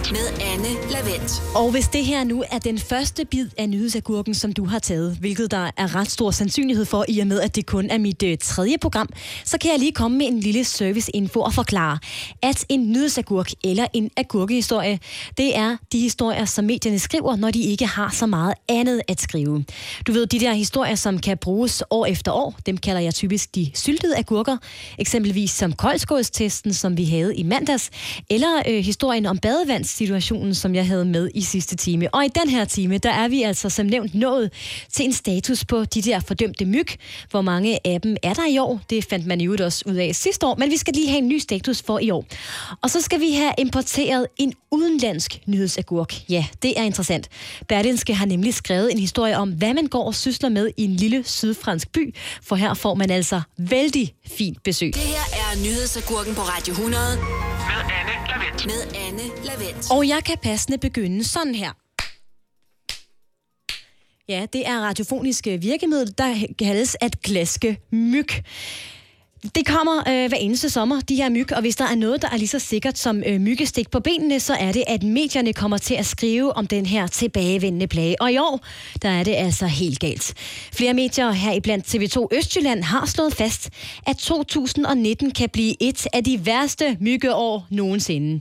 Lavendt. 0.00 0.12
Med 0.12 0.46
Anne 0.46 0.92
Lavendt. 0.92 1.42
Og 1.54 1.70
hvis 1.70 1.88
det 1.88 2.04
her 2.04 2.24
nu 2.24 2.44
er 2.50 2.58
den 2.58 2.78
første 2.78 3.24
bid 3.24 3.48
af 3.58 3.68
nyhedsagurken, 3.68 4.34
som 4.34 4.52
du 4.52 4.64
har 4.64 4.78
taget, 4.78 5.16
hvilket 5.20 5.50
der 5.50 5.70
er 5.76 5.94
ret 5.94 6.10
stor 6.10 6.30
sandsynlighed 6.30 6.84
for, 6.84 7.04
i 7.08 7.18
og 7.18 7.26
med, 7.26 7.40
at 7.40 7.56
det 7.56 7.66
kun 7.66 7.90
er 7.90 7.98
mit 7.98 8.22
øh, 8.22 8.38
tredje 8.42 8.78
program, 8.78 9.08
så 9.44 9.58
kan 9.58 9.70
jeg 9.70 9.78
lige 9.78 9.92
komme 9.92 10.18
med 10.18 10.26
en 10.26 10.40
lille 10.40 10.64
serviceinfo 10.64 11.40
og 11.40 11.54
forklare, 11.54 11.98
at 12.42 12.64
en 12.68 12.92
nyhedsagurk 12.92 13.50
eller 13.64 13.86
en 13.92 14.10
agurkehistorie, 14.16 14.98
det 15.38 15.56
er 15.56 15.76
de 15.92 16.00
historier, 16.00 16.44
som 16.44 16.64
medierne 16.64 16.98
skriver, 16.98 17.36
når 17.36 17.50
de 17.50 17.62
ikke 17.62 17.86
har 17.86 18.10
så 18.10 18.26
meget 18.26 18.54
andet 18.68 19.00
at 19.08 19.20
skrive. 19.20 19.64
Du 20.06 20.12
ved, 20.12 20.26
de 20.26 20.40
der 20.40 20.52
historier, 20.52 20.94
som 20.94 21.18
kan 21.18 21.38
bruges 21.38 21.82
år 21.90 22.06
efter 22.06 22.32
år, 22.32 22.58
dem 22.66 22.76
kalder 22.76 23.00
jeg 23.00 23.14
typisk 23.14 23.54
de 23.54 23.70
syltede 23.74 24.16
agurker, 24.16 24.56
eksempelvis 24.98 25.50
som 25.50 25.72
koldskålstesten, 25.72 26.74
som 26.74 26.96
vi 26.96 27.04
havde 27.04 27.36
i 27.36 27.42
mandags, 27.42 27.90
eller 28.30 28.62
øh, 28.68 28.84
historien 28.84 29.26
om 29.26 29.38
badevandssituationen, 29.90 30.54
som 30.54 30.74
jeg 30.74 30.86
havde 30.86 31.04
med 31.04 31.30
i 31.34 31.40
sidste 31.40 31.76
time. 31.76 32.14
Og 32.14 32.24
i 32.24 32.28
den 32.28 32.50
her 32.50 32.64
time, 32.64 32.98
der 32.98 33.10
er 33.10 33.28
vi 33.28 33.42
altså 33.42 33.68
som 33.68 33.86
nævnt 33.86 34.14
nået 34.14 34.50
til 34.92 35.04
en 35.04 35.12
status 35.12 35.64
på 35.64 35.84
de 35.84 36.02
der 36.02 36.20
fordømte 36.20 36.64
myg. 36.64 36.86
Hvor 37.30 37.40
mange 37.40 37.78
af 37.86 38.00
dem 38.00 38.16
er 38.22 38.34
der 38.34 38.46
i 38.46 38.58
år? 38.58 38.80
Det 38.90 39.04
fandt 39.04 39.26
man 39.26 39.40
jo 39.40 39.56
også 39.60 39.84
ud 39.86 39.94
af 39.94 40.14
sidste 40.14 40.46
år, 40.46 40.56
men 40.58 40.70
vi 40.70 40.76
skal 40.76 40.94
lige 40.94 41.08
have 41.08 41.18
en 41.18 41.28
ny 41.28 41.38
status 41.38 41.82
for 41.82 41.98
i 41.98 42.10
år. 42.10 42.24
Og 42.82 42.90
så 42.90 43.00
skal 43.00 43.20
vi 43.20 43.32
have 43.32 43.52
importeret 43.58 44.26
en 44.36 44.52
udenlandsk 44.70 45.40
nyhedsagurk. 45.46 46.14
Ja, 46.28 46.44
det 46.62 46.78
er 46.80 46.82
interessant. 46.82 47.28
Berlinske 47.68 48.14
har 48.14 48.26
nemlig 48.26 48.54
skrevet 48.54 48.92
en 48.92 48.98
historie 48.98 49.36
om, 49.36 49.50
hvad 49.50 49.74
man 49.74 49.86
går 49.86 50.06
og 50.06 50.14
sysler 50.14 50.48
med 50.48 50.70
i 50.76 50.84
en 50.84 50.96
lille 50.96 51.24
sydfransk 51.24 51.92
by, 51.92 52.14
for 52.42 52.56
her 52.56 52.74
får 52.74 52.94
man 52.94 53.10
altså 53.10 53.40
vældig 53.58 54.14
fint 54.26 54.62
besøg. 54.62 54.94
Det 54.94 55.02
her 55.02 55.16
er 55.16 55.62
nyhedsagurken 55.62 56.34
på 56.34 56.40
Radio 56.40 56.72
100. 56.72 57.16
Med. 57.16 57.99
Med 58.64 58.80
Anne 59.06 59.22
Lavendt. 59.44 59.90
Og 59.90 60.08
jeg 60.08 60.24
kan 60.24 60.38
passende 60.42 60.78
begynde 60.78 61.24
sådan 61.24 61.54
her. 61.54 61.72
Ja, 64.28 64.46
det 64.52 64.68
er 64.68 64.80
radiofoniske 64.80 65.54
øh, 65.54 65.62
virkemiddel, 65.62 66.14
der 66.18 66.46
kaldes 66.58 66.96
at 67.00 67.22
glaske 67.22 67.80
myg. 67.90 68.28
Det 69.42 69.66
kommer 69.66 69.98
øh, 70.08 70.28
hver 70.28 70.38
eneste 70.40 70.70
sommer, 70.70 71.00
de 71.00 71.16
her 71.16 71.28
myg, 71.28 71.52
og 71.52 71.60
hvis 71.60 71.76
der 71.76 71.84
er 71.84 71.94
noget, 71.94 72.22
der 72.22 72.28
er 72.28 72.36
lige 72.36 72.48
så 72.48 72.58
sikkert 72.58 72.98
som 72.98 73.22
øh, 73.26 73.40
myggestik 73.40 73.90
på 73.90 74.00
benene, 74.00 74.40
så 74.40 74.54
er 74.54 74.72
det, 74.72 74.84
at 74.86 75.02
medierne 75.02 75.52
kommer 75.52 75.78
til 75.78 75.94
at 75.94 76.06
skrive 76.06 76.56
om 76.56 76.66
den 76.66 76.86
her 76.86 77.06
tilbagevendende 77.06 77.86
plage. 77.86 78.22
Og 78.22 78.32
i 78.32 78.38
år, 78.38 78.60
der 79.02 79.08
er 79.08 79.24
det 79.24 79.34
altså 79.34 79.66
helt 79.66 79.98
galt. 79.98 80.34
Flere 80.72 80.94
medier 80.94 81.30
her 81.30 81.52
i 81.52 81.60
blandt 81.60 81.94
TV2 81.94 82.26
Østjylland 82.32 82.82
har 82.82 83.06
slået 83.06 83.34
fast, 83.34 83.70
at 84.06 84.16
2019 84.16 85.30
kan 85.30 85.48
blive 85.48 85.82
et 85.82 86.06
af 86.12 86.24
de 86.24 86.46
værste 86.46 86.96
myggeår 87.00 87.66
nogensinde. 87.70 88.40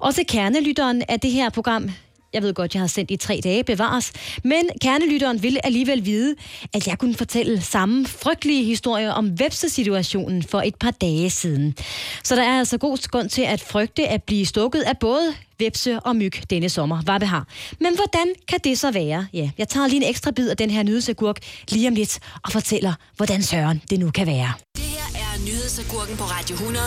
Også 0.00 0.24
kernelytteren 0.28 1.02
af 1.08 1.20
det 1.20 1.30
her 1.30 1.50
program, 1.50 1.90
jeg 2.34 2.42
ved 2.42 2.54
godt, 2.54 2.74
jeg 2.74 2.82
har 2.82 2.86
sendt 2.86 3.10
i 3.10 3.16
tre 3.16 3.40
dage, 3.44 3.64
bevares. 3.64 4.12
Men 4.44 4.68
kernelytteren 4.82 5.42
ville 5.42 5.66
alligevel 5.66 6.04
vide, 6.04 6.34
at 6.72 6.86
jeg 6.86 6.98
kunne 6.98 7.14
fortælle 7.14 7.60
samme 7.62 8.06
frygtelige 8.06 8.64
historie 8.64 9.14
om 9.14 9.30
websesituationen 9.40 10.42
for 10.42 10.60
et 10.60 10.74
par 10.74 10.90
dage 10.90 11.30
siden. 11.30 11.74
Så 12.24 12.36
der 12.36 12.42
er 12.42 12.58
altså 12.58 12.78
god 12.78 13.08
grund 13.10 13.28
til 13.28 13.42
at 13.42 13.60
frygte 13.60 14.08
at 14.08 14.22
blive 14.22 14.46
stukket 14.46 14.80
af 14.80 14.98
både 14.98 15.34
vepse 15.58 16.00
og 16.00 16.16
myg 16.16 16.50
denne 16.50 16.68
sommer. 16.68 17.02
Hvad 17.02 17.20
det 17.20 17.28
har. 17.28 17.46
Men 17.80 17.94
hvordan 17.94 18.34
kan 18.48 18.58
det 18.64 18.78
så 18.78 18.90
være? 18.90 19.26
Ja, 19.32 19.50
jeg 19.58 19.68
tager 19.68 19.86
lige 19.86 20.04
en 20.04 20.10
ekstra 20.10 20.30
bid 20.30 20.50
af 20.50 20.56
den 20.56 20.70
her 20.70 20.82
nyhedsagurk 20.82 21.38
lige 21.68 21.88
om 21.88 21.94
lidt 21.94 22.18
og 22.44 22.52
fortæller, 22.52 22.92
hvordan 23.16 23.42
søren 23.42 23.82
det 23.90 23.98
nu 23.98 24.10
kan 24.10 24.26
være. 24.26 24.52
Det 24.76 24.84
her 24.84 25.20
er 25.20 25.38
nyhedsagurken 25.46 26.16
på 26.16 26.24
Radio 26.24 26.54
100. 26.54 26.84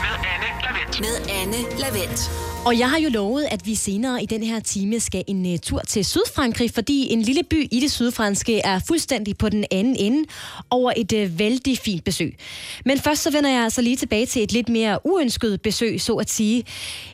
Med 0.00 0.16
Anne 0.32 0.50
Lavendt. 0.64 1.00
Med 1.00 1.16
Anne 1.42 1.80
Lavendt. 1.80 2.55
Og 2.66 2.78
jeg 2.78 2.90
har 2.90 2.98
jo 2.98 3.08
lovet, 3.08 3.46
at 3.50 3.66
vi 3.66 3.74
senere 3.74 4.22
i 4.22 4.26
den 4.26 4.42
her 4.42 4.60
time 4.60 5.00
skal 5.00 5.24
en 5.26 5.52
uh, 5.52 5.58
tur 5.62 5.80
til 5.80 6.04
Sydfrankrig, 6.04 6.70
fordi 6.70 7.12
en 7.12 7.22
lille 7.22 7.42
by 7.42 7.68
i 7.70 7.80
det 7.80 7.92
sydfranske 7.92 8.58
er 8.58 8.80
fuldstændig 8.88 9.38
på 9.38 9.48
den 9.48 9.64
anden 9.70 9.96
ende 9.96 10.28
over 10.70 10.92
et 10.96 11.12
uh, 11.12 11.38
vældig 11.38 11.78
fint 11.78 12.04
besøg. 12.04 12.36
Men 12.84 12.98
først 12.98 13.22
så 13.22 13.30
vender 13.30 13.50
jeg 13.50 13.62
altså 13.62 13.82
lige 13.82 13.96
tilbage 13.96 14.26
til 14.26 14.42
et 14.42 14.52
lidt 14.52 14.68
mere 14.68 14.98
uønsket 15.04 15.62
besøg, 15.62 16.00
så 16.00 16.14
at 16.14 16.30
sige. 16.30 16.64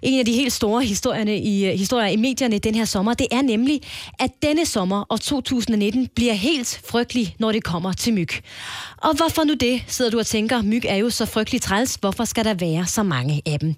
En 0.03 0.19
af 0.19 0.25
de 0.25 0.33
helt 0.33 0.53
store 0.53 0.85
historierne 0.85 1.39
i, 1.39 1.73
uh, 1.73 1.79
historier 1.79 2.09
i 2.09 2.17
medierne 2.17 2.59
den 2.59 2.75
her 2.75 2.85
sommer, 2.85 3.15
det 3.15 3.27
er 3.31 3.43
nemlig, 3.43 3.81
at 4.19 4.31
denne 4.43 4.67
sommer 4.67 5.05
og 5.09 5.21
2019 5.21 6.09
bliver 6.15 6.35
helt 6.35 6.81
frygtelig, 6.87 7.35
når 7.39 7.53
det 7.53 7.65
kommer 7.65 7.93
til 7.93 8.15
myg. 8.15 8.31
Og 8.97 9.17
hvorfor 9.17 9.45
nu 9.45 9.55
det, 9.55 9.83
sidder 9.87 10.11
du 10.11 10.19
og 10.19 10.27
tænker, 10.27 10.63
myg 10.63 10.83
er 10.85 10.97
jo 10.97 11.11
så 11.11 11.27
frygtelig 11.27 11.63
træls, 11.63 11.95
hvorfor 12.01 12.25
skal 12.25 12.45
der 12.45 12.55
være 12.55 12.87
så 12.87 13.03
mange 13.03 13.43
af 13.47 13.59
dem? 13.61 13.75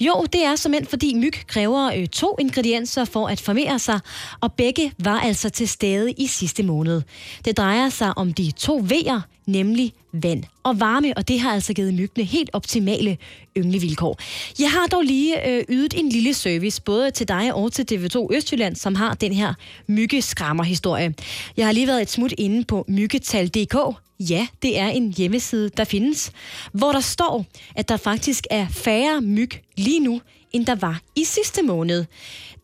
Jo, 0.00 0.26
det 0.32 0.44
er 0.44 0.56
som 0.56 0.74
fordi 0.90 1.17
myg 1.18 1.32
kræver 1.46 1.92
øh, 1.96 2.06
to 2.06 2.36
ingredienser 2.40 3.04
for 3.04 3.28
at 3.28 3.40
formere 3.40 3.78
sig, 3.78 4.00
og 4.40 4.52
begge 4.52 4.92
var 4.98 5.20
altså 5.20 5.50
til 5.50 5.68
stede 5.68 6.12
i 6.12 6.26
sidste 6.26 6.62
måned. 6.62 7.02
Det 7.44 7.56
drejer 7.56 7.88
sig 7.88 8.18
om 8.18 8.32
de 8.32 8.50
to 8.50 8.78
V'er, 8.78 9.20
nemlig 9.46 9.92
vand 10.12 10.44
og 10.62 10.80
varme, 10.80 11.16
og 11.16 11.28
det 11.28 11.40
har 11.40 11.52
altså 11.52 11.72
givet 11.72 11.94
myggene 11.94 12.24
helt 12.24 12.50
optimale 12.52 13.16
ynglevilkår. 13.56 14.18
Jeg 14.58 14.70
har 14.70 14.86
dog 14.86 15.02
lige 15.02 15.48
øh, 15.48 15.64
ydet 15.68 15.94
en 15.94 16.08
lille 16.08 16.34
service, 16.34 16.82
både 16.82 17.10
til 17.10 17.28
dig 17.28 17.54
og 17.54 17.72
til 17.72 17.86
TV2 17.92 18.26
Østjylland, 18.34 18.76
som 18.76 18.94
har 18.94 19.14
den 19.14 19.32
her 19.32 19.54
myggeskrammer-historie. 19.86 21.14
Jeg 21.56 21.66
har 21.66 21.72
lige 21.72 21.86
været 21.86 22.02
et 22.02 22.10
smut 22.10 22.34
inde 22.38 22.64
på 22.64 22.84
myggetal.dk, 22.88 23.76
Ja, 24.20 24.46
det 24.62 24.78
er 24.78 24.88
en 24.88 25.12
hjemmeside, 25.12 25.68
der 25.68 25.84
findes, 25.84 26.32
hvor 26.72 26.92
der 26.92 27.00
står, 27.00 27.46
at 27.76 27.88
der 27.88 27.96
faktisk 27.96 28.46
er 28.50 28.66
færre 28.68 29.20
myg 29.20 29.50
lige 29.76 30.00
nu, 30.00 30.20
end 30.52 30.66
der 30.66 30.74
var 30.74 31.00
i 31.16 31.24
sidste 31.24 31.62
måned. 31.62 32.04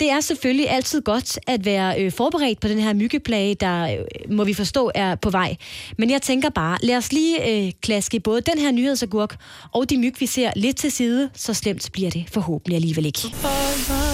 Det 0.00 0.10
er 0.10 0.20
selvfølgelig 0.20 0.70
altid 0.70 1.02
godt 1.02 1.38
at 1.46 1.64
være 1.64 2.00
øh, 2.00 2.12
forberedt 2.12 2.60
på 2.60 2.68
den 2.68 2.78
her 2.78 2.92
myggeplage, 2.92 3.54
der 3.54 3.82
øh, 3.84 3.98
må 4.36 4.44
vi 4.44 4.54
forstå 4.54 4.90
er 4.94 5.14
på 5.14 5.30
vej. 5.30 5.56
Men 5.98 6.10
jeg 6.10 6.22
tænker 6.22 6.50
bare, 6.50 6.78
lad 6.82 6.96
os 6.96 7.12
lige 7.12 7.66
øh, 7.66 7.72
klaske 7.82 8.20
både 8.20 8.40
den 8.40 8.58
her 8.58 8.72
nyhedsagurk 8.72 9.36
og 9.72 9.90
de 9.90 9.98
myg, 9.98 10.14
vi 10.20 10.26
ser 10.26 10.50
lidt 10.56 10.76
til 10.76 10.92
side, 10.92 11.30
så 11.34 11.54
slemt 11.54 11.88
bliver 11.92 12.10
det 12.10 12.24
forhåbentlig 12.32 12.76
alligevel 12.76 13.06
ikke. 13.06 13.20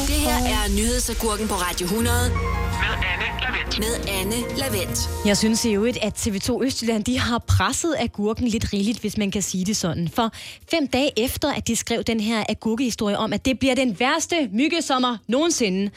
Det 0.06 0.20
her 0.26 0.36
er 0.36 0.76
nyhedsagurken 0.76 1.48
på 1.48 1.54
Radio 1.54 1.84
100. 1.84 2.16
Med 2.30 2.94
Anne. 3.12 3.29
Med 3.78 4.08
Anne 4.08 4.34
Lavendt. 4.58 4.98
Jeg 5.26 5.36
synes 5.36 5.64
i 5.64 5.72
øvrigt, 5.72 5.98
at 6.02 6.26
TV2 6.26 6.64
Østjylland 6.64 7.04
de 7.04 7.18
har 7.18 7.38
presset 7.38 7.94
agurken 7.98 8.48
lidt 8.48 8.72
rigeligt, 8.72 8.98
hvis 8.98 9.16
man 9.16 9.30
kan 9.30 9.42
sige 9.42 9.64
det 9.64 9.76
sådan. 9.76 10.08
For 10.08 10.32
fem 10.70 10.86
dage 10.86 11.10
efter, 11.16 11.52
at 11.52 11.68
de 11.68 11.76
skrev 11.76 12.02
den 12.02 12.20
her 12.20 12.44
agurkehistorie 12.48 13.18
om, 13.18 13.32
at 13.32 13.44
det 13.44 13.58
bliver 13.58 13.74
den 13.74 14.00
værste 14.00 14.48
myggesommer 14.52 15.16
nogensinde, 15.28 15.90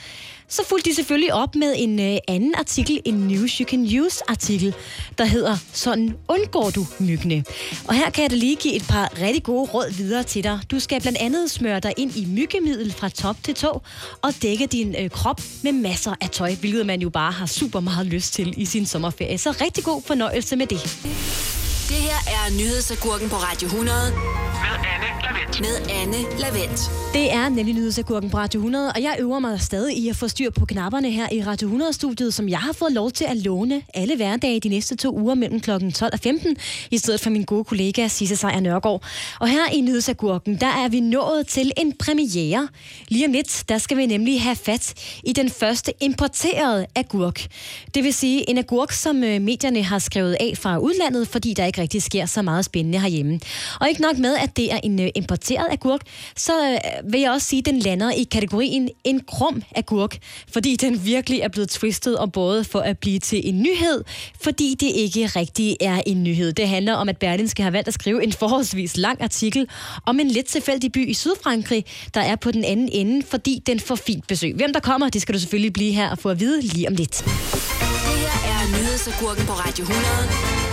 så 0.48 0.66
fulgte 0.66 0.90
de 0.90 0.96
selvfølgelig 0.96 1.34
op 1.34 1.56
med 1.56 1.74
en 1.78 2.00
øh, 2.00 2.18
anden 2.28 2.56
artikel, 2.58 3.02
en 3.06 3.14
News 3.14 3.52
You 3.58 3.68
Can 3.68 4.00
Use 4.00 4.22
artikel, 4.28 4.76
der 5.18 5.26
hedder 5.26 5.58
Sådan 5.74 6.16
undgår 6.28 6.70
du 6.70 6.86
myggene. 7.00 7.44
Og 7.88 7.94
her 7.96 8.10
kan 8.10 8.22
jeg 8.24 8.32
da 8.32 8.36
lige 8.36 8.56
give 8.56 8.74
et 8.74 8.86
par 8.90 9.22
rigtig 9.22 9.44
gode 9.44 9.70
råd 9.74 9.94
videre 9.98 10.24
til 10.24 10.44
dig. 10.44 10.60
Du 10.72 10.80
skal 10.80 11.02
blandt 11.02 11.20
andet 11.20 11.52
smøre 11.52 11.80
dig 11.80 11.94
ind 11.98 12.16
i 12.16 12.26
myggemiddel 12.26 12.92
fra 12.92 13.10
top 13.10 13.36
til 13.44 13.56
tå, 13.56 13.82
og 14.22 14.34
dække 14.42 14.66
din 14.66 14.96
øh, 15.00 15.10
krop 15.10 15.42
med 15.64 15.72
masser 15.72 16.14
af 16.22 16.30
tøj, 16.30 16.56
hvilket 16.56 16.86
man 16.86 17.02
jo 17.02 17.10
bare 17.10 17.32
har 17.32 17.46
super 17.64 17.80
meget 17.80 18.08
lyst 18.08 18.34
til 18.34 18.54
i 18.58 18.66
sin 18.66 18.86
sommerferie. 18.86 19.38
Så 19.38 19.52
rigtig 19.52 19.84
god 19.84 20.02
fornøjelse 20.08 20.56
med 20.56 20.68
det. 20.68 21.63
Det 21.90 21.96
her 21.96 22.20
er 22.28 22.58
nyhedsagurken 22.58 23.30
på 23.30 23.36
Radio 23.36 23.66
100. 23.66 23.98
Med 24.12 24.76
Anne 24.94 25.08
Lavendt. 25.24 25.60
Med 25.62 25.96
Anne 26.02 26.40
Lavendt. 26.40 26.82
Det 27.14 27.34
er 27.34 27.50
nemlig 27.50 27.76
nyhedsagurken 27.76 28.30
på 28.30 28.38
Radio 28.38 28.60
100, 28.60 28.92
og 28.96 29.02
jeg 29.02 29.16
øver 29.20 29.40
mig 29.40 29.62
stadig 29.62 29.98
i 29.98 30.10
at 30.10 30.16
få 30.16 30.28
styr 30.28 30.50
på 30.50 30.66
knapperne 30.66 31.12
her 31.12 31.28
i 31.32 31.44
Radio 31.44 31.70
100-studiet, 31.70 32.34
som 32.34 32.50
jeg 32.50 32.60
har 32.60 32.74
fået 32.74 32.92
lov 32.92 33.12
til 33.12 33.26
at 33.26 33.38
låne 33.38 33.82
alle 33.94 34.16
hverdage 34.16 34.60
de 34.60 34.70
næste 34.70 34.96
to 34.96 35.18
uger 35.20 35.36
mellem 35.36 35.60
kl. 35.60 35.70
12 35.92 36.14
og 36.14 36.20
15, 36.20 36.58
i 36.92 36.98
stedet 36.98 37.20
for 37.20 37.30
min 37.30 37.44
gode 37.44 37.64
kollega 37.64 38.08
Sisse 38.08 38.36
Sejr 38.36 38.60
Nørgaard. 38.60 39.04
Og 39.40 39.48
her 39.48 39.70
i 39.74 39.82
nyhedsagurken, 39.82 40.60
der 40.60 40.68
er 40.68 40.90
vi 40.90 41.00
nået 41.00 41.48
til 41.48 41.72
en 41.78 41.94
premiere. 42.00 42.68
Lige 43.08 43.26
om 43.26 43.32
lidt, 43.32 43.64
der 43.70 43.78
skal 43.78 43.98
vi 43.98 44.06
nemlig 44.06 44.42
have 44.42 44.56
fat 44.56 44.94
i 45.24 45.34
den 45.34 45.50
første 45.50 45.94
importerede 46.02 46.86
agurk. 46.96 47.48
Det 47.96 48.04
vil 48.04 48.14
sige 48.14 48.50
en 48.50 48.58
agurk, 48.58 48.92
som 48.92 49.24
øh, 49.24 49.42
medierne 49.42 49.84
har 49.84 50.00
skrevet 50.00 50.38
af 50.40 50.54
fra 50.62 50.78
udlandet, 50.78 51.28
fordi 51.28 51.54
der 51.54 51.66
ikke 51.74 51.82
rigtig 51.82 52.04
sker 52.04 52.26
så 52.26 52.42
meget 52.42 52.66
spændende 52.66 53.00
herhjemme. 53.00 53.40
Og 53.80 53.90
ikke 53.90 54.02
nok 54.02 54.18
med, 54.18 54.36
at 54.38 54.58
det 54.58 54.74
er 54.74 54.80
en 54.84 55.00
øh, 55.00 55.08
importeret 55.16 55.68
agurk, 55.72 56.02
så 56.38 56.54
øh, 56.72 57.12
vil 57.12 57.22
jeg 57.22 57.32
også 57.32 57.48
sige, 57.48 57.60
at 57.60 57.66
den 57.66 57.80
lander 57.80 58.12
i 58.12 58.24
kategorien 58.24 58.90
en 59.04 59.22
krum 59.28 59.64
agurk, 59.76 60.18
fordi 60.54 60.76
den 60.76 61.06
virkelig 61.06 61.40
er 61.40 61.48
blevet 61.48 61.70
twistet 61.70 62.18
og 62.18 62.32
både 62.32 62.64
for 62.64 62.80
at 62.80 62.98
blive 62.98 63.20
til 63.20 63.50
en 63.50 63.62
nyhed, 63.62 64.04
fordi 64.42 64.76
det 64.80 64.92
ikke 64.96 65.26
rigtig 65.26 65.78
er 65.82 66.02
en 66.06 66.24
nyhed. 66.24 66.54
Det 66.54 66.68
handler 66.68 66.94
om, 66.94 67.10
at 67.10 67.18
Berlinske 67.18 67.64
har 67.64 67.72
valgt 67.72 67.88
at 67.88 67.94
skrive 67.94 68.24
en 68.24 68.34
forholdsvis 68.34 68.98
lang 68.98 69.22
artikel 69.22 69.68
om 70.06 70.20
en 70.20 70.28
lidt 70.28 70.46
tilfældig 70.46 70.92
by 70.92 71.10
i 71.10 71.14
Sydfrankrig, 71.14 71.86
der 72.14 72.22
er 72.22 72.36
på 72.36 72.52
den 72.52 72.64
anden 72.64 72.90
ende, 72.92 73.26
fordi 73.30 73.64
den 73.68 73.80
får 73.80 73.96
fint 73.96 74.28
besøg. 74.28 74.54
Hvem 74.56 74.74
der 74.74 74.80
kommer, 74.80 75.10
det 75.10 75.22
skal 75.22 75.36
du 75.36 75.40
selvfølgelig 75.40 75.74
blive 75.74 75.94
her 75.94 76.10
og 76.10 76.18
få 76.18 76.30
at 76.30 76.40
vide 76.40 76.62
lige 76.62 76.88
om 76.88 76.96
lidt. 76.96 77.24
Det 77.24 78.20
her 78.24 78.36
er 78.52 78.68
nyhedsagurken 78.78 79.46
på 79.46 79.54
Radio 79.54 79.84
100. 79.84 80.73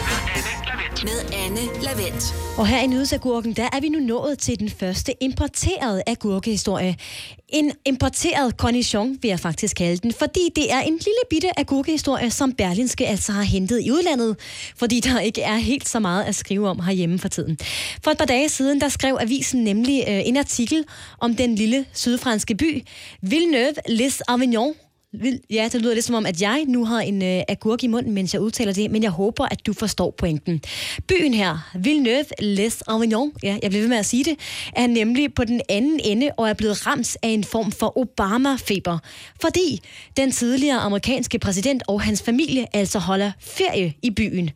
Med 1.03 1.35
Anne 1.45 1.61
Lavendt. 1.83 2.35
Og 2.59 2.67
her 2.67 2.81
i 2.81 2.87
Nyhedsagurken, 2.87 3.53
der 3.53 3.69
er 3.73 3.81
vi 3.81 3.89
nu 3.89 3.99
nået 3.99 4.39
til 4.39 4.59
den 4.59 4.71
første 4.71 5.13
importerede 5.21 6.03
agurkehistorie. 6.07 6.97
En 7.49 7.73
importeret 7.85 8.55
cornichon, 8.57 9.19
vil 9.23 9.29
jeg 9.29 9.41
faktisk 9.41 9.77
kalde 9.77 9.97
den, 9.97 10.13
fordi 10.13 10.41
det 10.57 10.73
er 10.73 10.81
en 10.81 10.93
lille 10.93 11.23
bitte 11.31 11.61
agurkehistorie, 11.61 12.31
som 12.31 12.53
Berlinske 12.53 13.07
altså 13.07 13.33
har 13.33 13.43
hentet 13.43 13.81
i 13.85 13.91
udlandet, 13.91 14.37
fordi 14.77 15.01
der 15.01 15.21
ikke 15.21 15.43
er 15.43 15.57
helt 15.57 15.89
så 15.89 15.99
meget 15.99 16.25
at 16.25 16.35
skrive 16.35 16.69
om 16.69 16.81
herhjemme 16.81 17.19
for 17.19 17.29
tiden. 17.29 17.59
For 18.05 18.11
et 18.11 18.19
par 18.19 18.25
dage 18.25 18.49
siden, 18.49 18.81
der 18.81 18.89
skrev 18.89 19.19
avisen 19.21 19.65
nemlig 19.65 20.05
øh, 20.09 20.29
en 20.29 20.37
artikel 20.37 20.85
om 21.21 21.37
den 21.37 21.55
lille 21.55 21.85
sydfranske 21.93 22.55
by 22.55 22.83
Villeneuve-les-Avignon, 23.23 24.90
vil- 25.13 25.41
Ja, 25.51 25.69
det 25.73 25.83
lyder 25.83 25.95
lidt 25.95 26.05
som 26.05 26.15
om, 26.15 26.27
at 26.27 26.41
jeg 26.43 26.65
nu 26.69 26.85
har 26.85 27.01
en 27.01 27.23
øh, 27.23 27.43
agurk 27.49 27.85
i 27.85 27.87
munden, 27.87 28.13
mens 28.13 28.35
jeg 28.35 28.43
udtaler 28.43 28.73
det, 28.73 28.91
men 28.91 29.03
jeg 29.03 29.11
håber, 29.11 29.45
at 29.51 29.67
du 29.67 29.73
forstår 29.73 30.11
pointen. 30.19 30.63
Byen 31.09 31.35
her, 31.35 31.71
Villeneuve-les-Avignon, 31.75 33.33
ja, 33.43 33.59
jeg 33.63 33.71
bliver 33.71 33.83
ved 33.83 33.89
med 33.89 33.97
at 33.97 34.07
sige 34.07 34.25
det, 34.25 34.37
er 34.77 34.87
nemlig 34.87 35.35
på 35.35 35.45
den 35.45 35.61
anden 35.69 36.01
ende 36.05 36.31
og 36.37 36.49
er 36.49 36.55
blevet 36.55 36.87
ramt 36.87 37.17
af 37.23 37.29
en 37.29 37.45
form 37.45 37.73
for 37.73 37.99
Obama-feber, 37.99 38.99
fordi 39.41 39.81
den 40.17 40.31
tidligere 40.33 40.79
amerikanske 40.79 41.39
præsident 41.39 41.83
og 41.89 42.03
hans 42.03 42.23
familie 42.23 42.67
altså 42.77 42.99
holder 42.99 43.33
ferie 43.41 43.95
i 44.03 44.11
byen. 44.11 44.51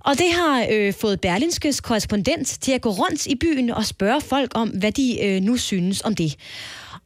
Og 0.00 0.18
det 0.18 0.32
har 0.32 0.66
øh, 0.70 0.94
fået 0.94 1.20
Berlinskes 1.20 1.80
korrespondent 1.80 2.46
til 2.60 2.72
at 2.72 2.80
gå 2.80 2.90
rundt 2.90 3.26
i 3.26 3.34
byen 3.34 3.70
og 3.70 3.86
spørge 3.86 4.20
folk 4.20 4.50
om, 4.54 4.68
hvad 4.68 4.92
de 4.92 5.24
øh, 5.24 5.42
nu 5.42 5.56
synes 5.56 6.02
om 6.04 6.14
det. 6.14 6.36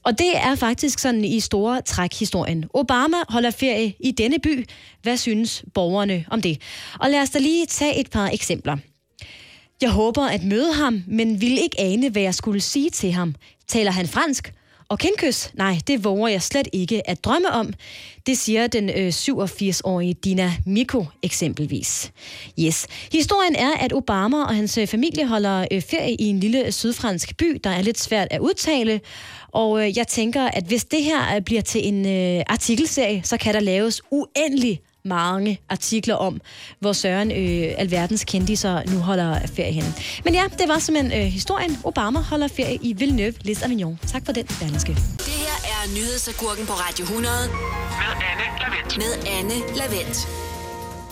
Og 0.05 0.19
det 0.19 0.37
er 0.37 0.55
faktisk 0.55 0.99
sådan 0.99 1.25
i 1.25 1.41
store 1.41 1.83
træk 1.83 2.15
historien. 2.15 2.65
Obama 2.75 3.17
holder 3.29 3.51
ferie 3.51 3.95
i 4.01 4.11
denne 4.11 4.39
by. 4.39 4.67
Hvad 5.03 5.17
synes 5.17 5.65
borgerne 5.75 6.25
om 6.31 6.43
det? 6.43 6.61
Og 7.01 7.11
lad 7.11 7.23
os 7.23 7.31
da 7.31 7.39
lige 7.39 7.67
tage 7.67 8.01
et 8.01 8.11
par 8.11 8.27
eksempler. 8.33 8.77
Jeg 9.81 9.91
håber 9.91 10.23
at 10.23 10.45
møde 10.45 10.73
ham, 10.73 11.03
men 11.07 11.41
vil 11.41 11.59
ikke 11.59 11.81
ane, 11.81 12.11
hvad 12.11 12.23
jeg 12.23 12.35
skulle 12.35 12.61
sige 12.61 12.91
til 12.91 13.13
ham. 13.13 13.35
Taler 13.69 13.91
han 13.91 14.09
fransk? 14.09 14.53
Og 14.91 14.99
kindkys? 14.99 15.51
Nej, 15.55 15.79
det 15.87 16.05
våger 16.05 16.29
jeg 16.29 16.43
slet 16.43 16.69
ikke 16.73 17.11
at 17.11 17.25
drømme 17.25 17.51
om. 17.51 17.73
Det 18.27 18.39
siger 18.39 18.67
den 18.67 18.91
øh, 18.91 19.09
87-årige 19.09 20.15
Dina 20.15 20.53
Miko 20.67 21.05
eksempelvis. 21.23 22.13
Yes. 22.61 22.87
Historien 23.13 23.57
er, 23.57 23.71
at 23.77 23.93
Obama 23.93 24.37
og 24.37 24.55
hans 24.55 24.79
øh, 24.79 24.87
familie 24.87 25.27
holder 25.27 25.67
øh, 25.73 25.83
ferie 25.83 26.15
i 26.15 26.25
en 26.25 26.41
lille 26.41 26.67
øh, 26.67 26.73
sydfransk 26.73 27.37
by, 27.37 27.61
der 27.65 27.71
er 27.71 27.83
lidt 27.83 27.99
svært 27.99 28.29
at 28.31 28.41
udtale. 28.41 29.01
Og 29.49 29.87
øh, 29.87 29.99
jeg 29.99 30.09
tænker, 30.09 30.45
at 30.45 30.65
hvis 30.65 30.85
det 30.85 31.03
her 31.03 31.37
øh, 31.37 31.43
bliver 31.43 31.63
til 31.63 31.89
en 31.89 32.07
øh, 32.07 32.43
artikelserie, 32.47 33.23
så 33.25 33.37
kan 33.37 33.55
der 33.55 33.61
laves 33.61 34.03
uendelig 34.11 34.81
mange 35.05 35.61
artikler 35.69 36.15
om, 36.15 36.41
hvor 36.81 36.93
Søren 36.93 37.31
øh, 37.31 37.75
alverdens 37.79 38.25
kendiser 38.25 38.83
nu 38.93 38.99
holder 38.99 39.47
ferie 39.57 39.73
henne. 39.73 39.95
Men 40.25 40.35
ja, 40.35 40.43
det 40.59 40.69
var 40.69 40.79
simpelthen 40.79 41.21
øh, 41.23 41.27
historien. 41.27 41.79
Obama 41.85 42.21
holder 42.21 42.49
ferie 42.49 42.79
i 42.83 42.93
Villeneuve-les-Avignon. 42.93 43.99
Tak 44.07 44.23
for 44.25 44.33
den, 44.33 44.47
Berlingske. 44.61 44.93
Det 45.19 45.27
her 45.27 45.59
er 45.75 45.95
Nyhedsagurken 45.95 46.67
på 46.67 46.73
Radio 46.73 47.03
100. 47.05 47.35
Med 47.49 48.13
Anne 48.31 48.47
Lavendt. 48.61 48.97
Med 48.97 49.13
Anne 49.39 49.77
Lavendt. 49.77 50.50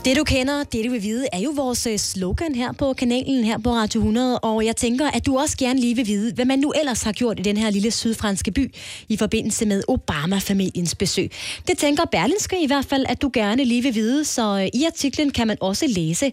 Det 0.04 0.16
du 0.16 0.24
kender, 0.24 0.64
det 0.64 0.84
du 0.84 0.90
vil 0.90 1.02
vide, 1.02 1.26
er 1.32 1.38
jo 1.38 1.52
vores 1.56 1.86
øh, 1.86 1.98
slogan 1.98 2.54
her 2.54 2.72
på 2.72 2.92
kanalen 2.92 3.44
her 3.44 3.58
på 3.58 3.70
Radio 3.70 4.00
100, 4.00 4.38
og 4.38 4.66
jeg 4.66 4.76
tænker, 4.76 5.10
at 5.10 5.26
du 5.26 5.38
også 5.38 5.56
gerne 5.56 5.80
lige 5.80 5.96
vil 5.96 6.06
vide, 6.06 6.34
hvad 6.34 6.44
man 6.44 6.58
nu 6.58 6.72
ellers 6.80 7.02
har 7.02 7.12
gjort 7.12 7.38
i 7.38 7.42
den 7.42 7.56
her 7.56 7.70
lille 7.70 7.90
sydfranske 7.90 8.50
by 8.50 8.74
i 9.08 9.16
forbindelse 9.16 9.66
med 9.66 9.82
Obama-familiens 9.88 10.94
besøg. 10.94 11.30
Det 11.68 11.78
tænker 11.78 12.04
Berlinske 12.04 12.62
i 12.62 12.66
hvert 12.66 12.84
fald, 12.84 13.04
at 13.08 13.22
du 13.22 13.30
gerne 13.32 13.64
lige 13.64 13.82
vil 13.82 13.94
vide, 13.94 14.24
så 14.24 14.58
øh, 14.58 14.80
i 14.80 14.84
artiklen 14.84 15.30
kan 15.30 15.46
man 15.46 15.56
også 15.60 15.86
læse, 15.88 16.32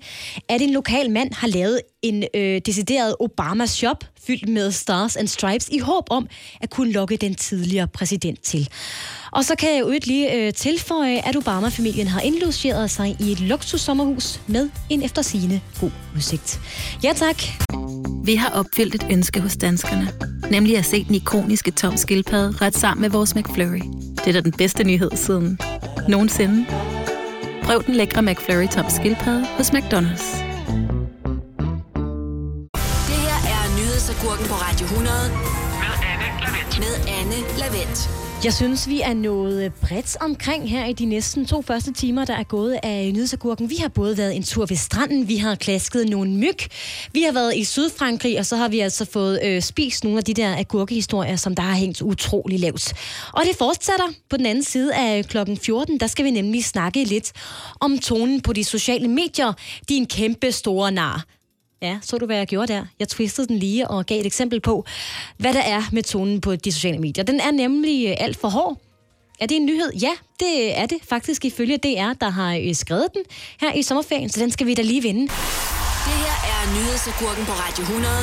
at 0.49 0.61
en 0.61 0.69
lokal 0.69 1.11
mand 1.11 1.33
har 1.33 1.47
lavet 1.47 1.81
en 2.01 2.23
øh, 2.33 2.61
decideret 2.65 3.15
Obama-shop 3.19 4.03
fyldt 4.27 4.49
med 4.49 4.71
stars 4.71 5.15
and 5.15 5.27
stripes 5.27 5.69
i 5.69 5.79
håb 5.79 6.07
om 6.09 6.27
at 6.61 6.69
kunne 6.69 6.91
lokke 6.91 7.17
den 7.17 7.35
tidligere 7.35 7.87
præsident 7.87 8.41
til. 8.41 8.69
Og 9.35 9.45
så 9.45 9.55
kan 9.55 9.69
jeg 9.73 9.79
jo 9.81 9.99
lige 10.03 10.33
øh, 10.33 10.53
tilføje, 10.53 11.21
at 11.27 11.35
Obama-familien 11.35 12.07
har 12.07 12.21
indlogeret 12.21 12.91
sig 12.91 13.15
i 13.19 13.31
et 13.31 13.39
luksussommerhus 13.39 14.41
med 14.47 14.69
en 14.89 15.03
eftersigende 15.03 15.61
god 15.79 15.91
udsigt. 16.15 16.59
Ja 17.03 17.13
tak. 17.15 17.41
Vi 18.25 18.35
har 18.35 18.49
opfyldt 18.49 18.95
et 18.95 19.07
ønske 19.11 19.41
hos 19.41 19.57
danskerne. 19.57 20.07
Nemlig 20.51 20.77
at 20.77 20.85
se 20.85 21.03
den 21.03 21.15
ikoniske 21.15 21.71
tom 21.71 21.97
skildpadde 21.97 22.57
ret 22.61 22.77
sammen 22.77 23.01
med 23.01 23.09
vores 23.09 23.35
McFlurry. 23.35 23.81
Det 24.15 24.27
er 24.27 24.31
da 24.31 24.41
den 24.41 24.51
bedste 24.51 24.83
nyhed 24.83 25.11
siden 25.15 25.59
nogensinde. 26.07 26.65
Prøv 27.63 27.83
den 27.85 27.95
lækre 27.95 28.21
McFlurry 28.21 28.67
tom 28.67 28.85
skildpadde 28.89 29.45
hos 29.45 29.69
McDonald's. 29.69 30.37
Det 33.07 33.19
her 33.25 33.39
er 33.55 33.77
Nyhedsagurken 33.79 34.45
på 34.45 34.53
Radio 34.53 34.85
100. 34.85 35.15
Med 35.81 35.93
Anne 36.11 36.27
Lavendt. 36.41 36.79
Med 36.79 37.13
Anne 37.19 37.59
Lavendt. 37.59 38.24
Jeg 38.43 38.53
synes, 38.53 38.89
vi 38.89 39.01
er 39.01 39.13
nået 39.13 39.63
øh, 39.63 39.71
bredt 39.81 40.17
omkring 40.21 40.69
her 40.69 40.85
i 40.85 40.93
de 40.93 41.05
næsten 41.05 41.45
to 41.45 41.61
første 41.61 41.93
timer, 41.93 42.25
der 42.25 42.33
er 42.33 42.43
gået 42.43 42.79
af 42.83 43.11
nyhedsagurken. 43.13 43.69
Vi 43.69 43.75
har 43.75 43.87
både 43.87 44.17
været 44.17 44.35
en 44.35 44.43
tur 44.43 44.65
ved 44.65 44.77
stranden, 44.77 45.27
vi 45.27 45.37
har 45.37 45.55
klasket 45.55 46.09
nogle 46.09 46.31
myg, 46.31 46.57
vi 47.13 47.21
har 47.21 47.31
været 47.31 47.55
i 47.55 47.63
Sydfrankrig, 47.63 48.39
og 48.39 48.45
så 48.45 48.55
har 48.55 48.67
vi 48.67 48.79
altså 48.79 49.05
fået 49.05 49.39
øh, 49.43 49.61
spist 49.61 50.03
nogle 50.03 50.17
af 50.19 50.23
de 50.23 50.33
der 50.33 50.57
agurkehistorier, 50.57 51.35
som 51.35 51.55
der 51.55 51.63
har 51.63 51.75
hængt 51.75 52.01
utrolig 52.01 52.59
lavt. 52.59 52.93
Og 53.33 53.43
det 53.45 53.57
fortsætter 53.57 54.07
på 54.29 54.37
den 54.37 54.45
anden 54.45 54.63
side 54.63 54.95
af 54.95 55.17
øh, 55.17 55.23
klokken 55.23 55.57
14. 55.57 55.99
Der 55.99 56.07
skal 56.07 56.25
vi 56.25 56.31
nemlig 56.31 56.65
snakke 56.65 57.03
lidt 57.03 57.31
om 57.79 57.99
tonen 57.99 58.41
på 58.41 58.53
de 58.53 58.63
sociale 58.63 59.07
medier. 59.07 59.53
Din 59.89 60.05
kæmpe 60.05 60.51
store 60.51 60.91
nar. 60.91 61.25
Ja, 61.85 61.97
så 62.01 62.17
du, 62.17 62.25
hvad 62.25 62.37
jeg 62.37 62.47
gjorde 62.47 62.73
der? 62.73 62.85
Jeg 62.99 63.07
twistede 63.07 63.47
den 63.47 63.57
lige 63.59 63.87
og 63.87 64.05
gav 64.05 64.19
et 64.19 64.25
eksempel 64.25 64.61
på, 64.61 64.85
hvad 65.37 65.53
der 65.53 65.61
er 65.61 65.83
med 65.91 66.03
tonen 66.03 66.41
på 66.41 66.55
de 66.55 66.71
sociale 66.71 66.97
medier. 66.99 67.23
Den 67.23 67.39
er 67.39 67.51
nemlig 67.51 68.07
øh, 68.09 68.15
alt 68.19 68.37
for 68.37 68.47
hård. 68.47 68.77
Er 69.39 69.45
det 69.45 69.57
en 69.57 69.65
nyhed? 69.65 69.91
Ja, 70.01 70.11
det 70.39 70.77
er 70.77 70.85
det 70.85 70.97
faktisk 71.09 71.45
ifølge 71.45 71.77
DR, 71.77 72.13
der 72.21 72.29
har 72.29 72.55
øh, 72.55 72.75
skrevet 72.75 73.07
den 73.13 73.23
her 73.61 73.73
i 73.73 73.81
sommerferien, 73.83 74.29
så 74.29 74.39
den 74.39 74.51
skal 74.51 74.67
vi 74.67 74.73
da 74.73 74.81
lige 74.81 75.01
vinde. 75.01 75.21
Det 75.21 76.15
her 76.23 76.35
er 76.53 76.61
Nyhedsagurken 76.75 77.45
på 77.45 77.51
Radio 77.51 77.83
100. 77.83 78.13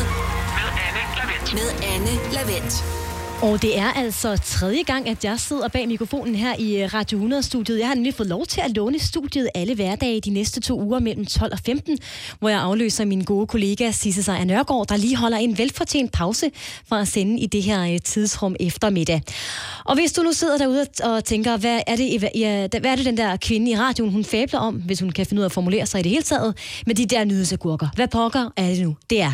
Med 0.59 0.71
Anne 0.87 1.03
Lavendt. 1.19 1.55
Med 1.55 1.69
Anne 1.95 2.35
Lavendt. 2.35 3.12
Og 3.43 3.63
det 3.63 3.79
er 3.79 3.93
altså 3.93 4.37
tredje 4.37 4.83
gang, 4.83 5.09
at 5.09 5.25
jeg 5.25 5.41
sidder 5.41 5.69
bag 5.69 5.89
mikrofonen 5.89 6.35
her 6.35 6.55
i 6.59 6.83
øh, 6.83 6.95
Radio 6.95 7.29
100-studiet. 7.29 7.79
Jeg 7.79 7.87
har 7.87 7.95
nemlig 7.95 8.15
fået 8.15 8.29
lov 8.29 8.47
til 8.47 8.61
at 8.61 8.71
låne 8.77 8.99
studiet 8.99 9.49
alle 9.55 9.75
hverdage 9.75 10.21
de 10.21 10.31
næste 10.31 10.61
to 10.61 10.81
uger 10.81 10.99
mellem 10.99 11.27
12 11.27 11.53
og 11.53 11.59
15, 11.67 11.99
hvor 12.39 12.49
jeg 12.49 12.61
afløser 12.61 13.05
min 13.05 13.25
gode 13.25 13.47
kollega 13.47 13.91
Sisse 13.91 14.23
Sejr 14.23 14.45
Nørgaard, 14.45 14.87
der 14.89 14.97
lige 14.97 15.17
holder 15.17 15.39
en 15.39 15.59
velfortjent 15.59 16.13
pause 16.13 16.51
fra 16.89 17.01
at 17.01 17.09
sende 17.09 17.41
i 17.41 17.47
det 17.47 17.63
her 17.63 17.83
øh, 17.95 18.01
tidsrum 18.05 18.57
eftermiddag. 18.61 19.23
Og 19.85 19.95
hvis 19.95 20.13
du 20.13 20.23
nu 20.23 20.33
sidder 20.33 20.59
derude 20.59 20.87
og 21.05 21.25
tænker, 21.25 21.57
hvad 21.57 21.81
er 21.87 21.97
det, 21.97 22.29
ja, 22.35 22.69
hvad 22.81 22.91
er 22.91 22.97
det 22.97 23.05
den 23.05 23.17
der 23.17 23.37
kvinde 23.37 23.71
i 23.71 23.77
radioen, 23.77 24.13
hun 24.13 24.25
fabler 24.25 24.59
om, 24.59 24.75
hvis 24.75 25.01
hun 25.01 25.11
kan 25.11 25.27
finde 25.27 25.41
ud 25.41 25.45
af 25.45 25.49
at 25.49 25.53
formulere 25.53 25.87
sig 25.87 26.01
i 26.01 26.03
det 26.03 26.11
hele 26.11 26.23
taget, 26.23 26.57
med 26.87 26.95
de 26.95 27.07
der 27.07 27.25
nydelsegurker. 27.25 27.89
Hvad 27.95 28.09
pokker 28.09 28.51
er 28.57 28.69
det 28.69 28.83
nu? 28.83 28.97
Det 29.11 29.21
er 29.21 29.33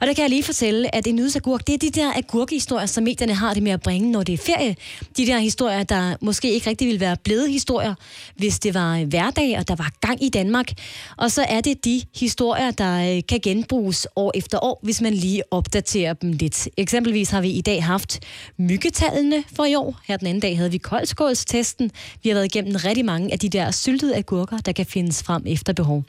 og 0.00 0.06
der 0.06 0.12
kan 0.12 0.22
jeg 0.22 0.30
lige 0.30 0.42
fortælle, 0.42 0.94
at 0.94 1.06
en 1.06 1.14
nyhedsagurk, 1.14 1.66
det 1.66 1.74
er 1.74 1.78
de 1.78 1.90
der 1.90 2.12
agurkehistorier, 2.16 2.86
som 2.86 3.04
medierne 3.04 3.34
har 3.34 3.54
det 3.54 3.62
med 3.62 3.72
at 3.72 3.80
bringe, 3.80 4.10
når 4.10 4.22
det 4.22 4.32
er 4.32 4.38
ferie. 4.38 4.76
De 5.16 5.26
der 5.26 5.38
historier, 5.38 5.82
der 5.82 6.16
måske 6.20 6.50
ikke 6.50 6.70
rigtig 6.70 6.86
ville 6.86 7.00
være 7.00 7.16
blevet 7.24 7.50
historier, 7.50 7.94
hvis 8.36 8.58
det 8.58 8.74
var 8.74 8.98
øh, 8.98 9.08
hverdag, 9.08 9.58
og 9.58 9.68
der 9.68 9.76
var 9.76 9.90
gang 10.00 10.24
i 10.24 10.28
Danmark. 10.28 10.72
Og 11.16 11.30
så 11.30 11.42
er 11.48 11.60
det 11.60 11.84
de 11.84 12.02
historier, 12.16 12.70
der 12.70 13.16
øh, 13.16 13.22
kan 13.28 13.40
genbruges 13.42 14.06
år 14.16 14.32
efter 14.34 14.64
år, 14.64 14.80
hvis 14.82 15.00
man 15.00 15.14
lige 15.14 15.42
opdaterer 15.50 16.12
dem 16.12 16.32
lidt. 16.32 16.68
Eksempelvis 16.76 17.30
har 17.30 17.40
vi 17.40 17.50
i 17.50 17.60
dag 17.60 17.84
haft 17.84 18.20
myggetallene 18.56 19.44
for 19.56 19.64
i 19.64 19.74
år. 19.74 20.00
Her 20.06 20.16
den 20.16 20.26
anden 20.26 20.40
dag 20.40 20.56
havde 20.56 20.70
vi 20.70 20.78
koldskålstesten. 20.78 21.90
Vi 22.22 22.28
har 22.28 22.34
været 22.34 22.54
igennem 22.54 22.76
rigtig 22.84 23.04
mange 23.04 23.32
af 23.32 23.38
de 23.38 23.48
der 23.48 23.70
syltede 23.70 24.16
agurker, 24.16 24.58
der 24.58 24.72
kan 24.72 24.86
findes 24.86 25.22
frem 25.22 25.42
efter 25.46 25.72
behov. 25.72 26.04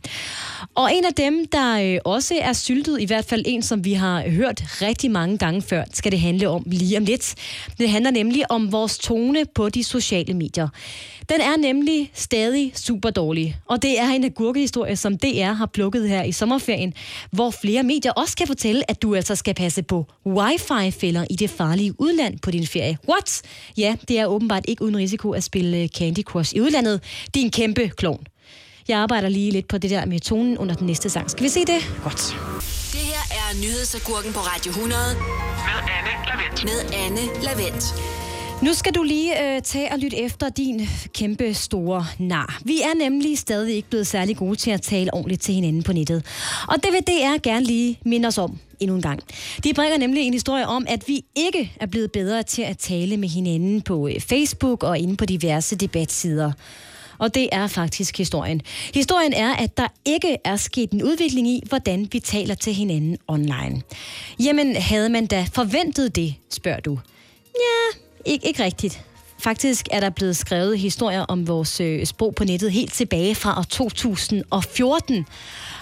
Og 0.75 0.93
en 0.93 1.06
af 1.06 1.13
dem, 1.13 1.47
der 1.47 1.93
øh, 1.93 1.99
også 2.06 2.36
er 2.41 2.54
syltet, 2.54 3.02
i 3.02 3.06
hvert 3.06 3.25
fald 3.25 3.43
en, 3.47 3.62
som 3.62 3.78
vi 3.85 3.93
har 3.93 4.29
hørt 4.29 4.63
rigtig 4.81 5.11
mange 5.11 5.37
gange 5.37 5.61
før, 5.61 5.83
skal 5.93 6.11
det 6.11 6.19
handle 6.19 6.49
om 6.49 6.63
lige 6.65 6.97
om 6.97 7.03
lidt. 7.05 7.35
Det 7.77 7.89
handler 7.89 8.11
nemlig 8.11 8.51
om 8.51 8.71
vores 8.71 8.97
tone 8.97 9.45
på 9.55 9.69
de 9.69 9.83
sociale 9.83 10.33
medier. 10.33 10.67
Den 11.29 11.41
er 11.41 11.57
nemlig 11.57 12.11
stadig 12.13 12.71
super 12.75 13.09
dårlig, 13.09 13.55
og 13.65 13.81
det 13.81 13.99
er 13.99 14.09
en 14.09 14.23
agurkehistorie, 14.23 14.95
som 14.95 15.17
DR 15.17 15.51
har 15.51 15.65
plukket 15.65 16.09
her 16.09 16.23
i 16.23 16.31
sommerferien, 16.31 16.93
hvor 17.31 17.51
flere 17.51 17.83
medier 17.83 18.11
også 18.11 18.35
kan 18.37 18.47
fortælle, 18.47 18.91
at 18.91 19.01
du 19.01 19.15
altså 19.15 19.35
skal 19.35 19.53
passe 19.53 19.83
på 19.83 20.05
wifi-fælder 20.25 21.25
i 21.29 21.35
det 21.35 21.49
farlige 21.49 22.01
udland 22.01 22.39
på 22.39 22.51
din 22.51 22.67
ferie. 22.67 22.97
What? 23.09 23.41
Ja, 23.77 23.95
det 24.07 24.19
er 24.19 24.25
åbenbart 24.25 24.65
ikke 24.67 24.81
uden 24.81 24.97
risiko 24.97 25.31
at 25.31 25.43
spille 25.43 25.77
øh, 25.77 25.87
Candy 25.87 26.23
Crush 26.23 26.55
i 26.55 26.61
udlandet. 26.61 27.03
Din 27.35 27.51
kæmpe 27.51 27.91
klon. 27.97 28.19
Jeg 28.87 28.99
arbejder 28.99 29.29
lige 29.29 29.51
lidt 29.51 29.67
på 29.67 29.77
det 29.77 29.89
der 29.89 30.05
med 30.05 30.19
tonen 30.19 30.57
under 30.57 30.75
den 30.75 30.87
næste 30.87 31.09
sang. 31.09 31.31
Skal 31.31 31.43
vi 31.43 31.49
se 31.49 31.59
det? 31.59 31.99
Godt. 32.03 32.35
Det 32.91 32.99
her 32.99 33.23
er 33.32 33.62
Nyhedsagurken 33.62 34.34
på 34.34 34.39
Radio 34.39 34.69
100. 34.69 35.02
Med 35.69 35.80
Anne 35.97 36.13
Lavendt. 36.30 36.63
Med 36.63 36.80
Anne 37.06 37.43
Lavendt. 37.43 37.84
Nu 38.63 38.73
skal 38.73 38.93
du 38.95 39.04
lige 39.04 39.56
øh, 39.56 39.62
tage 39.62 39.91
og 39.91 39.99
lytte 39.99 40.17
efter 40.17 40.49
din 40.49 40.89
kæmpe 41.13 41.54
store 41.54 42.06
nar. 42.19 42.60
Vi 42.65 42.82
er 42.82 42.95
nemlig 42.97 43.38
stadig 43.38 43.75
ikke 43.75 43.89
blevet 43.89 44.08
særlig 44.08 44.38
gode 44.38 44.56
til 44.56 44.71
at 44.71 44.82
tale 44.82 45.13
ordentligt 45.13 45.41
til 45.41 45.54
hinanden 45.54 45.84
på 45.84 45.93
nettet. 45.93 46.25
Og 46.67 46.75
det 46.84 46.93
vil 46.93 47.02
DR 47.08 47.41
gerne 47.43 47.65
lige 47.65 47.99
minde 48.06 48.28
os 48.28 48.38
om 48.38 48.58
endnu 48.80 48.95
en 48.95 49.02
gang. 49.02 49.19
De 49.63 49.73
bringer 49.73 49.97
nemlig 49.97 50.23
en 50.23 50.34
historie 50.34 50.67
om, 50.67 50.86
at 50.89 51.08
vi 51.08 51.21
ikke 51.36 51.73
er 51.82 51.86
blevet 51.86 52.12
bedre 52.12 52.43
til 52.43 52.62
at 52.62 52.78
tale 52.78 53.17
med 53.17 53.30
hinanden 53.30 53.82
på 53.82 54.08
øh, 54.08 54.21
Facebook 54.21 54.84
og 54.84 54.97
inde 54.99 55.17
på 55.17 55.25
diverse 55.25 55.75
debatsider. 55.75 56.52
Og 57.19 57.36
det 57.36 57.49
er 57.51 57.67
faktisk 57.67 58.17
historien. 58.17 58.62
Historien 58.93 59.34
er, 59.34 59.53
at 59.53 59.77
der 59.77 59.88
ikke 60.05 60.38
er 60.45 60.55
sket 60.55 60.91
en 60.91 61.03
udvikling 61.03 61.47
i, 61.47 61.63
hvordan 61.67 62.08
vi 62.12 62.19
taler 62.19 62.55
til 62.55 62.73
hinanden 62.73 63.17
online. 63.27 63.82
Jamen, 64.39 64.75
havde 64.75 65.10
man 65.10 65.25
da 65.25 65.45
forventet 65.53 66.15
det, 66.15 66.36
spørger 66.49 66.79
du? 66.79 66.99
Ja, 67.55 67.99
ikke, 68.25 68.47
ikke 68.47 68.63
rigtigt. 68.63 69.05
Faktisk 69.39 69.88
er 69.91 69.99
der 69.99 70.10
blevet 70.10 70.38
skrevet 70.38 70.79
historier 70.79 71.21
om 71.21 71.47
vores 71.47 71.79
øh, 71.82 72.05
sprog 72.05 72.36
på 72.36 72.43
nettet 72.43 72.71
helt 72.71 72.93
tilbage 72.93 73.36
fra 73.36 73.60
år 73.60 73.63
2014. 73.63 75.25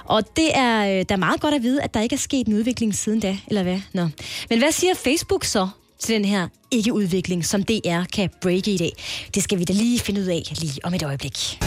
Og 0.05 0.35
det 0.35 0.49
er 0.53 0.99
øh, 0.99 1.05
da 1.09 1.15
meget 1.15 1.41
godt 1.41 1.53
at 1.53 1.63
vide, 1.63 1.81
at 1.81 1.93
der 1.93 2.01
ikke 2.01 2.13
er 2.13 2.19
sket 2.19 2.47
en 2.47 2.53
udvikling 2.53 2.95
siden 2.95 3.19
da, 3.19 3.37
eller 3.47 3.63
hvad? 3.63 3.79
Nå. 3.93 4.07
Men 4.49 4.59
hvad 4.59 4.71
siger 4.71 4.93
Facebook 4.93 5.43
så 5.43 5.67
til 5.99 6.15
den 6.15 6.25
her 6.25 6.47
ikke-udvikling, 6.71 7.45
som 7.45 7.63
DR 7.63 8.03
kan 8.13 8.29
breake 8.41 8.71
i 8.71 8.77
dag? 8.77 8.91
Det 9.35 9.43
skal 9.43 9.59
vi 9.59 9.63
da 9.63 9.73
lige 9.73 9.99
finde 9.99 10.21
ud 10.21 10.25
af 10.25 10.43
lige 10.61 10.85
om 10.85 10.93
et 10.93 11.03
øjeblik. 11.03 11.57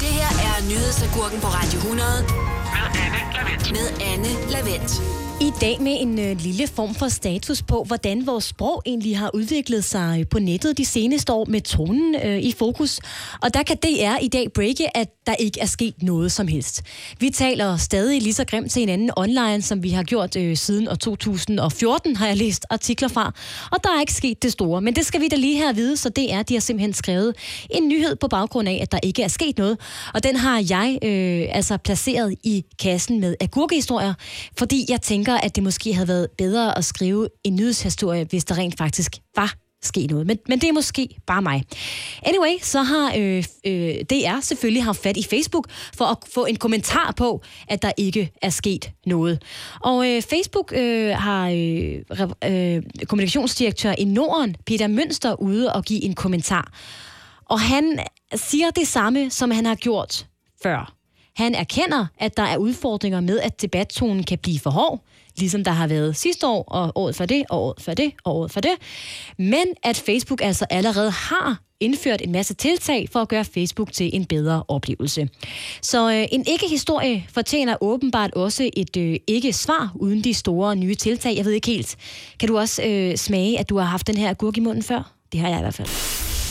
Det 0.00 0.08
her 0.08 0.28
er 0.48 0.68
nyhedsagurken 0.68 1.40
på 1.40 1.46
Radio 1.46 1.78
100 1.78 2.08
Med 2.22 3.00
Anne 3.04 3.34
Lavendt. 3.34 3.72
med 3.72 4.06
Anne 4.12 4.50
Lavendt. 4.52 5.27
I 5.40 5.52
dag 5.60 5.80
med 5.80 5.96
en 6.00 6.18
øh, 6.18 6.36
lille 6.40 6.66
form 6.66 6.94
for 6.94 7.08
status 7.08 7.62
på, 7.62 7.84
hvordan 7.84 8.26
vores 8.26 8.44
sprog 8.44 8.82
egentlig 8.86 9.18
har 9.18 9.30
udviklet 9.34 9.84
sig 9.84 10.24
på 10.30 10.38
nettet 10.38 10.78
de 10.78 10.84
seneste 10.84 11.32
år 11.32 11.44
med 11.44 11.60
tonen 11.60 12.14
øh, 12.24 12.38
i 12.38 12.54
fokus. 12.58 13.00
Og 13.42 13.54
der 13.54 13.62
kan 13.62 13.76
DR 13.76 14.16
i 14.22 14.28
dag 14.28 14.52
breake, 14.52 14.96
at 14.96 15.08
der 15.26 15.34
ikke 15.34 15.60
er 15.60 15.66
sket 15.66 16.02
noget 16.02 16.32
som 16.32 16.48
helst. 16.48 16.82
Vi 17.18 17.30
taler 17.30 17.76
stadig 17.76 18.22
lige 18.22 18.32
så 18.32 18.44
grimt 18.44 18.72
til 18.72 18.80
hinanden 18.80 19.10
online, 19.16 19.62
som 19.62 19.82
vi 19.82 19.90
har 19.90 20.02
gjort 20.02 20.36
øh, 20.36 20.56
siden 20.56 20.88
år 20.88 20.94
2014, 20.94 22.16
har 22.16 22.26
jeg 22.26 22.36
læst 22.36 22.66
artikler 22.70 23.08
fra. 23.08 23.32
Og 23.72 23.84
der 23.84 23.90
er 23.96 24.00
ikke 24.00 24.14
sket 24.14 24.42
det 24.42 24.52
store, 24.52 24.80
men 24.80 24.96
det 24.96 25.06
skal 25.06 25.20
vi 25.20 25.28
da 25.28 25.36
lige 25.36 25.56
her 25.56 25.72
vide, 25.72 25.96
så 25.96 26.08
det 26.08 26.32
er, 26.32 26.42
de 26.42 26.54
har 26.54 26.60
simpelthen 26.60 26.92
skrevet 26.92 27.34
en 27.70 27.88
nyhed 27.88 28.16
på 28.16 28.28
baggrund 28.28 28.68
af, 28.68 28.78
at 28.82 28.92
der 28.92 28.98
ikke 29.02 29.22
er 29.22 29.28
sket 29.28 29.58
noget. 29.58 29.80
Og 30.14 30.22
den 30.22 30.36
har 30.36 30.64
jeg 30.70 30.98
øh, 31.04 31.56
altså 31.56 31.76
placeret 31.76 32.34
i 32.44 32.64
kassen 32.78 33.20
med 33.20 33.34
agurkehistorier, 33.40 34.14
fordi 34.58 34.86
jeg 34.88 35.02
tænker, 35.02 35.27
at 35.36 35.56
det 35.56 35.62
måske 35.62 35.94
havde 35.94 36.08
været 36.08 36.28
bedre 36.38 36.78
at 36.78 36.84
skrive 36.84 37.28
en 37.44 37.56
nyhedshistorie, 37.56 38.24
hvis 38.24 38.44
der 38.44 38.58
rent 38.58 38.78
faktisk 38.78 39.16
var 39.36 39.54
ske 39.82 40.06
noget. 40.06 40.26
Men, 40.26 40.38
men 40.48 40.58
det 40.58 40.68
er 40.68 40.72
måske 40.72 41.08
bare 41.26 41.42
mig. 41.42 41.64
Anyway, 42.22 42.58
så 42.62 42.82
har 42.82 43.12
øh, 43.16 43.44
øh, 43.66 43.94
DR 44.10 44.40
selvfølgelig 44.40 44.84
haft 44.84 45.02
fat 45.02 45.16
i 45.16 45.22
Facebook 45.30 45.70
for 45.94 46.04
at 46.04 46.16
få 46.34 46.44
en 46.44 46.56
kommentar 46.56 47.14
på, 47.16 47.42
at 47.68 47.82
der 47.82 47.92
ikke 47.96 48.32
er 48.42 48.50
sket 48.50 48.90
noget. 49.06 49.42
Og 49.80 50.08
øh, 50.08 50.22
Facebook 50.22 50.72
øh, 50.76 51.10
har 51.10 51.48
øh, 51.48 51.94
øh, 52.44 52.82
kommunikationsdirektør 53.06 53.94
i 53.98 54.04
Norden, 54.04 54.56
Peter 54.66 54.86
Mønster, 54.86 55.40
ude 55.40 55.72
og 55.72 55.84
give 55.84 56.04
en 56.04 56.14
kommentar. 56.14 56.72
Og 57.44 57.60
han 57.60 57.98
siger 58.34 58.70
det 58.70 58.88
samme, 58.88 59.30
som 59.30 59.50
han 59.50 59.66
har 59.66 59.74
gjort 59.74 60.26
før. 60.62 60.94
Han 61.36 61.54
erkender, 61.54 62.06
at 62.18 62.36
der 62.36 62.42
er 62.42 62.56
udfordringer 62.56 63.20
med, 63.20 63.40
at 63.40 63.62
debattonen 63.62 64.24
kan 64.24 64.38
blive 64.38 64.58
for 64.58 64.70
hård, 64.70 65.04
ligesom 65.38 65.64
der 65.64 65.70
har 65.70 65.86
været 65.86 66.16
sidste 66.16 66.46
år, 66.46 66.64
og 66.68 66.92
året 66.94 67.16
for 67.16 67.26
det, 67.26 67.44
og 67.50 67.62
året 67.62 67.82
for 67.82 67.94
det, 67.94 68.12
og 68.24 68.36
året 68.36 68.50
for 68.50 68.60
det. 68.60 68.72
Men 69.38 69.66
at 69.82 69.96
Facebook 69.96 70.40
altså 70.42 70.66
allerede 70.70 71.10
har 71.10 71.58
indført 71.80 72.22
en 72.22 72.32
masse 72.32 72.54
tiltag 72.54 73.08
for 73.12 73.20
at 73.20 73.28
gøre 73.28 73.44
Facebook 73.44 73.92
til 73.92 74.10
en 74.12 74.24
bedre 74.24 74.62
oplevelse. 74.68 75.28
Så 75.82 76.10
øh, 76.10 76.26
en 76.32 76.44
ikke-historie 76.46 77.26
fortjener 77.34 77.76
åbenbart 77.80 78.34
også 78.34 78.70
et 78.76 78.96
øh, 78.96 79.16
ikke-svar 79.26 79.92
uden 79.94 80.24
de 80.24 80.34
store 80.34 80.76
nye 80.76 80.94
tiltag. 80.94 81.36
Jeg 81.36 81.44
ved 81.44 81.52
ikke 81.52 81.66
helt. 81.66 81.96
Kan 82.40 82.48
du 82.48 82.58
også 82.58 82.82
øh, 82.82 83.16
smage, 83.16 83.58
at 83.58 83.68
du 83.68 83.78
har 83.78 83.84
haft 83.84 84.06
den 84.06 84.16
her 84.16 84.30
agurk 84.30 84.56
i 84.56 84.60
munden 84.60 84.82
før? 84.82 85.12
Det 85.32 85.40
har 85.40 85.48
jeg 85.48 85.58
i 85.58 85.62
hvert 85.62 85.74
fald. 85.74 85.88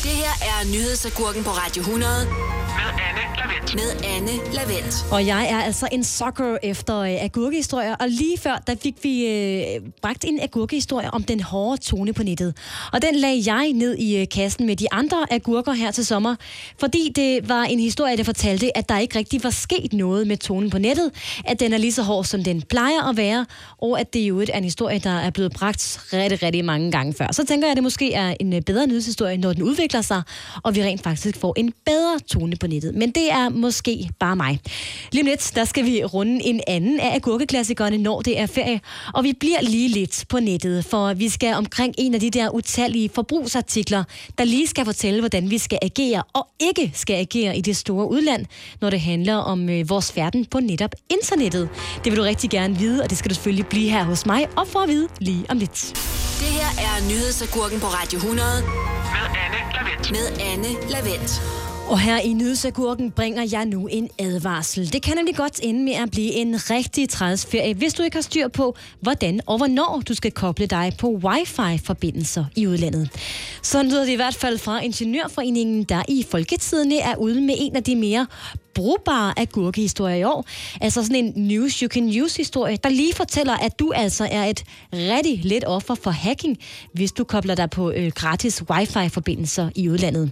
Det 0.03 0.15
her 0.23 0.33
er 0.51 0.71
nyhedsagurken 0.73 1.43
på 1.43 1.49
Radio 1.49 1.81
100 1.81 2.25
Med 2.25 2.89
Anne 3.07 3.16
Lavendt. 3.47 3.75
med 3.75 4.09
Anne 4.15 4.31
Lavendt. 4.53 5.05
Og 5.11 5.25
jeg 5.25 5.47
er 5.49 5.61
altså 5.61 5.87
en 5.91 6.03
sucker 6.03 6.57
efter 6.63 6.97
øh, 6.99 7.23
agurkehistorier, 7.23 7.95
og 7.95 8.09
lige 8.09 8.37
før, 8.37 8.63
der 8.67 8.75
fik 8.83 8.95
vi 9.03 9.25
øh, 9.25 9.81
bragt 10.01 10.25
en 10.25 10.39
agurkehistorie 10.41 11.11
om 11.11 11.23
den 11.23 11.39
hårde 11.39 11.81
tone 11.81 12.13
på 12.13 12.23
nettet. 12.23 12.57
Og 12.93 13.01
den 13.01 13.15
lagde 13.15 13.53
jeg 13.53 13.71
ned 13.73 13.95
i 13.97 14.17
øh, 14.17 14.27
kassen 14.31 14.65
med 14.65 14.75
de 14.75 14.93
andre 14.93 15.25
agurker 15.31 15.71
her 15.71 15.91
til 15.91 16.05
sommer, 16.05 16.35
fordi 16.79 17.11
det 17.15 17.49
var 17.49 17.63
en 17.63 17.79
historie, 17.79 18.17
der 18.17 18.23
fortalte, 18.23 18.77
at 18.77 18.89
der 18.89 18.97
ikke 18.97 19.19
rigtig 19.19 19.43
var 19.43 19.49
sket 19.49 19.93
noget 19.93 20.27
med 20.27 20.37
tonen 20.37 20.69
på 20.69 20.77
nettet, 20.77 21.11
at 21.45 21.59
den 21.59 21.73
er 21.73 21.77
lige 21.77 21.93
så 21.93 22.03
hård, 22.03 22.25
som 22.25 22.43
den 22.43 22.61
plejer 22.61 23.09
at 23.09 23.17
være, 23.17 23.45
og 23.77 23.99
at 23.99 24.13
det 24.13 24.19
jo 24.19 24.39
er 24.39 24.57
en 24.57 24.63
historie, 24.63 24.99
der 24.99 25.19
er 25.19 25.29
blevet 25.29 25.51
bragt 25.51 25.99
rigtig, 26.13 26.43
rigtig 26.43 26.65
mange 26.65 26.91
gange 26.91 27.13
før. 27.13 27.27
Så 27.31 27.45
tænker 27.45 27.67
jeg, 27.67 27.71
at 27.71 27.75
det 27.75 27.83
måske 27.83 28.13
er 28.13 28.35
en 28.39 28.53
øh, 28.53 28.61
bedre 28.61 28.87
nyhedshistorie, 28.87 29.37
når 29.37 29.53
den 29.53 29.63
udvikler 29.63 30.01
sig, 30.01 30.21
og 30.63 30.75
vi 30.75 30.83
rent 30.83 31.03
faktisk 31.03 31.37
får 31.37 31.53
en 31.57 31.73
bedre 31.85 32.19
tone 32.19 32.55
på 32.55 32.67
nettet. 32.67 32.95
Men 32.95 33.11
det 33.11 33.31
er 33.31 33.36
måske 33.51 34.09
bare 34.19 34.35
mig. 34.35 34.59
Lige 35.11 35.21
om 35.23 35.27
lidt, 35.27 35.51
der 35.55 35.65
skal 35.65 35.85
vi 35.85 36.03
runde 36.03 36.43
en 36.43 36.61
anden 36.67 36.99
af 36.99 37.15
agurkeklassikerne, 37.15 37.97
når 37.97 38.21
det 38.21 38.39
er 38.39 38.45
ferie. 38.45 38.81
Og 39.13 39.23
vi 39.23 39.33
bliver 39.39 39.61
lige 39.61 39.89
lidt 39.89 40.25
på 40.29 40.39
nettet, 40.39 40.85
for 40.85 41.13
vi 41.13 41.29
skal 41.29 41.53
omkring 41.53 41.93
en 41.97 42.13
af 42.13 42.19
de 42.19 42.29
der 42.29 42.49
utallige 42.49 43.09
forbrugsartikler, 43.15 44.03
der 44.37 44.43
lige 44.43 44.67
skal 44.67 44.85
fortælle, 44.85 45.19
hvordan 45.19 45.49
vi 45.49 45.57
skal 45.57 45.79
agere 45.81 46.23
og 46.33 46.47
ikke 46.59 46.91
skal 46.95 47.13
agere 47.15 47.57
i 47.57 47.61
det 47.61 47.77
store 47.77 48.09
udland, 48.09 48.45
når 48.81 48.89
det 48.89 49.01
handler 49.01 49.35
om 49.35 49.69
øh, 49.69 49.89
vores 49.89 50.11
færden 50.11 50.45
på 50.45 50.59
netop 50.59 50.91
internettet. 51.09 51.69
Det 52.03 52.11
vil 52.11 52.17
du 52.17 52.23
rigtig 52.23 52.49
gerne 52.49 52.77
vide, 52.77 53.03
og 53.03 53.09
det 53.09 53.17
skal 53.17 53.29
du 53.29 53.35
selvfølgelig 53.35 53.65
blive 53.67 53.89
her 53.89 54.03
hos 54.03 54.25
mig 54.25 54.47
og 54.57 54.67
få 54.67 54.79
at 54.79 54.89
vide 54.89 55.07
lige 55.19 55.45
om 55.49 55.57
lidt. 55.57 55.93
Det 56.39 56.47
her 56.47 56.69
er 56.85 57.09
nyhedsagurken 57.09 57.79
på 57.79 57.85
Radio 57.87 58.17
100 58.17 58.47
Med 58.61 59.25
Anne 59.43 59.73
Lavendt. 59.73 60.11
med 60.11 60.45
Anne 60.53 60.89
Lavendt. 60.91 61.41
Og 61.89 61.99
her 61.99 62.19
i 62.19 62.33
Nyhedsagurken 62.33 63.11
bringer 63.11 63.47
jeg 63.51 63.65
nu 63.65 63.87
en 63.87 64.09
advarsel. 64.19 64.93
Det 64.93 65.01
kan 65.01 65.17
nemlig 65.17 65.35
godt 65.35 65.59
ende 65.63 65.83
med 65.83 65.93
at 65.93 66.11
blive 66.11 66.31
en 66.31 66.69
rigtig 66.69 67.09
træls 67.09 67.45
ferie, 67.45 67.73
hvis 67.73 67.93
du 67.93 68.03
ikke 68.03 68.15
har 68.17 68.21
styr 68.21 68.47
på, 68.47 68.75
hvordan 69.01 69.41
og 69.45 69.57
hvornår 69.57 70.01
du 70.07 70.13
skal 70.13 70.31
koble 70.31 70.65
dig 70.65 70.93
på 70.99 71.07
wifi-forbindelser 71.23 72.45
i 72.55 72.67
udlandet. 72.67 73.09
Sådan 73.63 73.91
lyder 73.91 74.05
det 74.05 74.11
i 74.11 74.15
hvert 74.15 74.35
fald 74.35 74.57
fra 74.57 74.79
Ingeniørforeningen, 74.79 75.83
der 75.83 76.03
i 76.07 76.25
Folketidene 76.31 76.97
er 76.97 77.15
ude 77.15 77.41
med 77.41 77.55
en 77.57 77.75
af 77.75 77.83
de 77.83 77.95
mere 77.95 78.27
brugbare 78.77 79.39
agurkehistorier 79.39 80.15
i 80.15 80.23
år. 80.23 80.45
Altså 80.81 81.03
sådan 81.03 81.25
en 81.25 81.33
news 81.35 81.79
you 81.79 81.89
can 81.89 82.21
use 82.21 82.37
historie, 82.37 82.77
der 82.83 82.89
lige 82.89 83.13
fortæller, 83.13 83.53
at 83.53 83.79
du 83.79 83.91
altså 83.95 84.27
er 84.31 84.45
et 84.45 84.63
rigtig 84.93 85.41
let 85.43 85.63
offer 85.67 85.95
for 85.95 86.11
hacking, 86.11 86.57
hvis 86.93 87.11
du 87.11 87.23
kobler 87.23 87.55
dig 87.55 87.69
på 87.69 87.91
øh, 87.91 88.11
gratis 88.15 88.63
wifi-forbindelser 88.69 89.69
i 89.75 89.89
udlandet. 89.89 90.31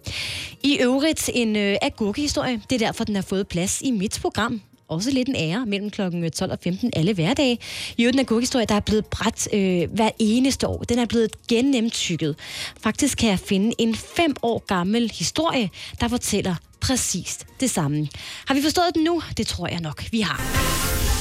I 0.64 0.78
øvrigt 0.82 1.30
en 1.34 1.56
øh, 1.56 1.78
agurkehistorie. 1.82 2.62
Det 2.70 2.82
er 2.82 2.86
derfor, 2.86 3.04
den 3.04 3.16
har 3.16 3.22
fået 3.22 3.48
plads 3.48 3.82
i 3.82 3.92
mit 3.92 4.20
program 4.22 4.62
også 4.88 5.12
lidt 5.12 5.30
en 5.30 5.36
ære 5.36 5.66
mellem 5.66 5.90
kl. 5.90 6.02
12 6.02 6.16
øh, 6.16 6.52
og 6.52 6.60
15 6.64 6.92
alle 6.96 7.14
hverdage. 7.14 7.58
I 7.98 8.04
øvrigt 8.04 8.20
en 8.20 8.26
gurkehistorie, 8.26 8.66
der 8.66 8.76
er 8.76 8.80
blevet 8.80 9.06
bræt 9.06 9.48
øh, 9.54 9.94
hver 9.94 10.10
eneste 10.20 10.68
år. 10.68 10.84
Den 10.84 11.00
er 11.00 11.06
blevet 11.06 11.48
gennemtykket. 11.48 12.36
Faktisk 12.82 13.18
kan 13.18 13.30
jeg 13.30 13.40
finde 13.40 13.74
en 13.78 13.96
fem 13.96 14.36
år 14.42 14.66
gammel 14.68 15.12
historie, 15.12 15.70
der 16.02 16.08
fortæller 16.08 16.56
præcis 16.88 17.40
det 17.60 17.72
samme. 17.72 18.08
Har 18.48 18.56
vi 18.56 18.62
forstået 18.62 18.92
den 18.96 19.04
nu? 19.04 19.22
Det 19.38 19.48
tror 19.48 19.68
jeg 19.68 19.80
nok, 19.80 20.04
vi 20.12 20.22
har. 20.22 20.38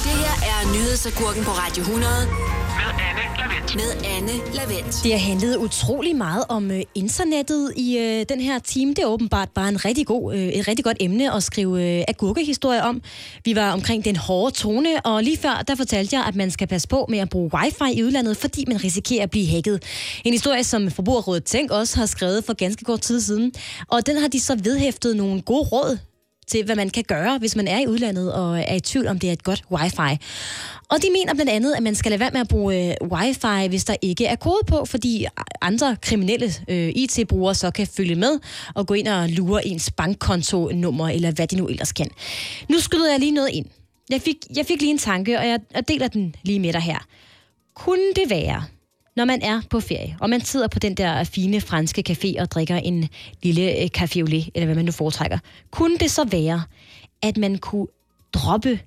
Det 0.04 0.14
her 0.22 0.34
er 0.52 0.72
nyhedsagurken 0.74 1.44
på 1.44 1.50
Radio 1.50 1.82
100 1.82 2.06
med 3.72 4.06
Anne 4.16 4.32
Lavendt. 4.54 5.00
Det 5.04 5.12
har 5.12 5.18
handlet 5.18 5.56
utrolig 5.56 6.16
meget 6.16 6.44
om 6.48 6.70
øh, 6.70 6.82
internettet 6.94 7.72
i 7.76 7.98
øh, 7.98 8.26
den 8.28 8.40
her 8.40 8.58
time. 8.58 8.90
Det 8.90 8.98
er 8.98 9.06
åbenbart 9.06 9.48
bare 9.54 9.68
en 9.68 9.84
rigtig 9.84 10.06
god, 10.06 10.34
øh, 10.34 10.48
et 10.48 10.68
rigtig 10.68 10.84
godt 10.84 10.96
emne 11.00 11.34
at 11.34 11.42
skrive 11.42 11.98
øh, 11.98 12.04
agurkehistorie 12.08 12.82
om. 12.82 13.02
Vi 13.44 13.56
var 13.56 13.72
omkring 13.72 14.04
den 14.04 14.16
hårde 14.16 14.54
tone, 14.54 14.88
og 15.04 15.22
lige 15.22 15.36
før 15.36 15.64
der 15.68 15.74
fortalte 15.74 16.16
jeg, 16.16 16.24
at 16.24 16.36
man 16.36 16.50
skal 16.50 16.66
passe 16.66 16.88
på 16.88 17.06
med 17.08 17.18
at 17.18 17.28
bruge 17.28 17.50
wifi 17.54 17.98
i 17.98 18.04
udlandet, 18.04 18.36
fordi 18.36 18.64
man 18.68 18.84
risikerer 18.84 19.22
at 19.22 19.30
blive 19.30 19.46
hacket. 19.46 19.82
En 20.24 20.32
historie, 20.32 20.64
som 20.64 20.90
Forbrugerrådet 20.90 21.44
Tænk 21.44 21.70
også 21.70 21.98
har 21.98 22.06
skrevet 22.06 22.44
for 22.44 22.52
ganske 22.52 22.84
kort 22.84 23.00
tid 23.00 23.20
siden. 23.20 23.52
Og 23.88 24.06
den 24.06 24.16
har 24.16 24.28
de 24.28 24.40
så 24.40 24.58
vedhæftet 24.62 25.16
nogle 25.16 25.42
gode 25.42 25.62
råd 25.62 25.98
til, 26.46 26.64
hvad 26.64 26.76
man 26.76 26.90
kan 26.90 27.04
gøre, 27.08 27.38
hvis 27.38 27.56
man 27.56 27.68
er 27.68 27.80
i 27.80 27.86
udlandet 27.86 28.32
og 28.32 28.60
er 28.60 28.74
i 28.74 28.80
tvivl 28.80 29.06
om, 29.06 29.18
det 29.18 29.28
er 29.28 29.32
et 29.32 29.44
godt 29.44 29.64
wifi. 29.70 30.24
Og 30.88 31.02
de 31.02 31.06
mener 31.12 31.34
blandt 31.34 31.50
andet, 31.52 31.74
at 31.76 31.82
man 31.82 31.94
skal 31.94 32.10
lade 32.10 32.20
være 32.20 32.30
med 32.32 32.40
at 32.40 32.48
bruge 32.48 32.96
øh, 33.02 33.08
wifi, 33.08 33.68
hvis 33.68 33.84
der 33.84 33.96
ikke 34.02 34.26
er 34.26 34.36
kode 34.36 34.60
på, 34.66 34.84
fordi 34.84 35.26
andre 35.60 35.96
kriminelle 36.02 36.52
øh, 36.68 36.88
IT-brugere 36.88 37.54
så 37.54 37.70
kan 37.70 37.86
følge 37.86 38.14
med 38.14 38.40
og 38.74 38.86
gå 38.86 38.94
ind 38.94 39.08
og 39.08 39.28
lure 39.28 39.66
ens 39.66 39.90
bankkontonummer, 39.90 41.08
eller 41.08 41.30
hvad 41.30 41.46
de 41.46 41.56
nu 41.56 41.66
ellers 41.66 41.92
kan. 41.92 42.10
Nu 42.68 42.78
skyder 42.78 43.10
jeg 43.10 43.20
lige 43.20 43.32
noget 43.32 43.50
ind. 43.52 43.66
Jeg 44.10 44.20
fik, 44.20 44.36
jeg 44.56 44.66
fik 44.66 44.80
lige 44.80 44.90
en 44.90 44.98
tanke, 44.98 45.38
og 45.38 45.48
jeg, 45.48 45.60
jeg 45.74 45.88
deler 45.88 46.08
den 46.08 46.34
lige 46.42 46.60
med 46.60 46.72
dig 46.72 46.80
her. 46.80 46.98
Kunne 47.74 48.12
det 48.16 48.30
være, 48.30 48.64
når 49.16 49.24
man 49.24 49.42
er 49.42 49.60
på 49.70 49.80
ferie, 49.80 50.16
og 50.20 50.30
man 50.30 50.40
sidder 50.40 50.68
på 50.68 50.78
den 50.78 50.94
der 50.94 51.24
fine 51.24 51.60
franske 51.60 52.04
café 52.10 52.40
og 52.40 52.50
drikker 52.50 52.76
en 52.76 53.08
lille 53.42 53.82
øh, 53.82 53.88
café 53.98 54.20
au 54.20 54.26
lait, 54.26 54.48
eller 54.54 54.64
hvad 54.64 54.76
man 54.76 54.84
nu 54.84 54.92
foretrækker, 54.92 55.38
kunne 55.70 55.98
det 55.98 56.10
så 56.10 56.24
være, 56.24 56.62
at 57.22 57.36
man 57.36 57.58
kunne 57.58 57.86
droppe 58.32 58.80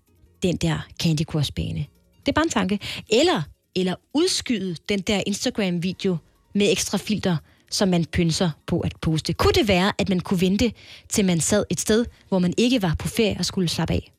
den 0.44 0.56
der 0.56 0.88
Candy 1.02 1.22
Crush-bane? 1.22 1.86
Det 2.20 2.28
er 2.28 2.32
bare 2.32 2.46
en 2.46 2.50
tanke. 2.50 2.80
Eller, 3.10 3.42
eller 3.76 3.96
udskyde 4.14 4.76
den 4.90 5.00
der 5.00 5.22
Instagram-video 5.28 6.18
med 6.56 6.72
ekstra 6.72 6.98
filter, 6.98 7.38
som 7.72 7.90
man 7.90 8.06
pynser 8.06 8.50
på 8.68 8.80
at 8.80 8.94
poste. 9.02 9.34
Kunne 9.34 9.54
det 9.54 9.68
være, 9.68 9.92
at 9.98 10.10
man 10.10 10.20
kunne 10.20 10.42
vente, 10.42 10.72
til 11.10 11.26
man 11.26 11.40
sad 11.40 11.64
et 11.70 11.80
sted, 11.80 12.06
hvor 12.30 12.40
man 12.40 12.54
ikke 12.58 12.82
var 12.82 12.96
på 13.00 13.08
ferie 13.08 13.36
og 13.40 13.46
skulle 13.46 13.68
slappe 13.68 13.94
af? 13.94 14.12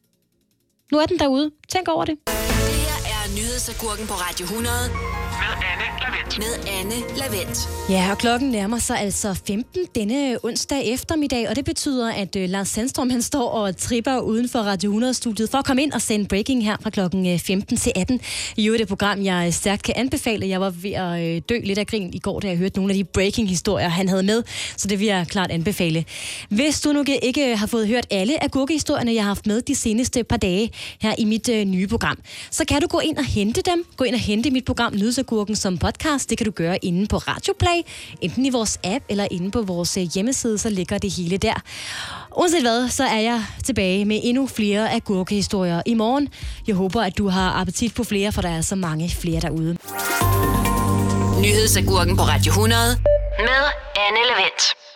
Nu 0.93 0.99
er 0.99 1.07
den 1.07 1.19
derude. 1.19 1.51
Tænk 1.69 1.89
over 1.89 2.05
det. 2.05 2.17
Det 2.27 2.35
her 2.35 2.99
er 3.15 3.35
nyhedsagurken 3.37 4.07
på 4.07 4.13
Radio 4.15 4.45
100 4.45 4.75
Med 5.41 5.53
Anne 5.65 5.68
Lavendt. 6.19 6.39
med 6.39 6.73
Anne 6.81 6.95
Lavendt. 7.19 7.59
Ja, 7.91 8.11
og 8.11 8.19
klokken 8.19 8.51
nærmer 8.51 8.79
sig 8.79 9.01
altså 9.01 9.35
15 9.47 9.81
denne 9.95 10.39
onsdag 10.45 10.93
eftermiddag, 10.93 11.49
og 11.49 11.57
det 11.57 11.65
betyder, 11.65 12.13
at 12.13 12.37
øh, 12.37 12.49
Lars 12.49 12.69
Sandstrøm 12.69 13.11
han 13.11 13.23
står 13.23 13.49
og 13.51 13.77
tripper 13.77 14.19
uden 14.19 14.49
for 14.49 14.59
Radio 14.59 15.01
100-studiet 15.01 15.51
for 15.51 15.59
at 15.59 15.65
komme 15.65 15.83
ind 15.83 15.93
og 15.93 16.03
sende 16.03 16.27
breaking 16.29 16.65
her 16.65 16.77
fra 16.83 16.91
klokken 16.91 17.27
øh, 17.27 17.39
15 17.39 17.77
til 17.77 17.93
18. 17.97 18.21
I 18.57 18.67
øvrigt 18.67 18.83
et 18.83 18.89
program, 18.89 19.23
jeg 19.25 19.45
øh, 19.47 19.53
stærkt 19.53 19.83
kan 19.83 19.95
anbefale. 19.97 20.49
Jeg 20.49 20.61
var 20.61 20.71
ved 20.71 20.91
at 20.93 21.23
øh, 21.23 21.43
dø 21.49 21.59
lidt 21.65 21.79
af 21.79 21.87
grin 21.87 22.15
i 22.15 22.19
går, 22.19 22.41
da 22.41 22.49
jeg 22.49 22.57
hørte 22.57 22.77
nogle 22.77 22.93
af 22.93 22.97
de 22.97 23.05
breaking-historier, 23.05 23.89
han 23.89 24.09
havde 24.09 24.23
med, 24.23 24.43
så 24.77 24.89
det 24.89 24.99
vil 24.99 25.07
jeg 25.07 25.27
klart 25.29 25.51
anbefale. 25.51 26.05
Hvis 26.49 26.81
du 26.81 26.93
nu 26.93 27.01
ikke- 27.01 27.25
ikke 27.25 27.51
øh, 27.53 27.59
har 27.59 27.67
fået 27.67 27.89
hørt 27.89 28.07
alle 28.11 28.45
agurkehistorierne, 28.45 29.15
jeg 29.15 29.23
har 29.23 29.29
haft 29.31 29.47
med 29.47 29.63
de 29.63 29.75
seneste 29.75 30.25
par 30.25 30.37
dage 30.37 30.71
her 31.01 31.15
i 31.19 31.25
mit 31.25 31.49
øh, 31.49 31.65
nye 31.65 31.87
program, 31.87 32.19
så 32.51 32.65
kan 32.65 32.81
du 32.81 32.87
gå 32.87 32.99
ind 32.99 33.17
og 33.19 33.25
hente 33.25 33.63
dem. 33.63 33.85
Gå 33.97 34.05
ind 34.05 34.15
og 34.15 34.21
hente 34.21 34.51
mit 34.51 34.65
program 34.65 34.93
Nyhedsagurken 34.95 35.57
som 35.57 35.79
podcast. 35.79 36.08
Det 36.09 36.39
kan 36.39 36.45
du 36.45 36.51
gøre 36.51 36.85
inde 36.85 37.07
på 37.07 37.17
Radioplay, 37.17 37.81
enten 38.21 38.47
i 38.47 38.51
vores 38.51 38.79
app 38.85 39.05
eller 39.09 39.29
inde 39.31 39.51
på 39.51 39.63
vores 39.63 39.97
øh, 39.97 40.03
hjemmeside, 40.15 40.59
så 40.59 40.71
ligger 40.71 40.99
det 40.99 41.11
hele 41.11 41.37
der. 41.37 41.55
Uanset 42.37 42.63
hvad, 42.63 42.89
så 42.89 43.05
er 43.05 43.19
jeg 43.19 43.45
tilbage 43.65 44.05
med 44.05 44.21
endnu 44.23 44.47
flere 44.47 44.93
agurkehistorier 44.93 45.83
i 45.87 45.95
morgen. 45.95 46.29
Jeg 46.67 46.75
håber, 46.75 47.03
at 47.03 47.19
du 47.19 47.29
har 47.29 47.53
appetit 47.53 47.95
på 47.95 48.05
flere, 48.05 48.33
for 48.33 48.43
der 48.43 48.49
er 48.49 48.61
så 48.61 48.75
mange 48.75 49.11
flere 49.11 49.41
derude. 49.41 49.77
Nyhedsagurken 51.43 52.17
på 52.17 52.23
Radio 52.23 52.51
100 52.51 52.81
med 53.39 53.63
Anne 53.97 54.21
Lavendt. 54.29 54.88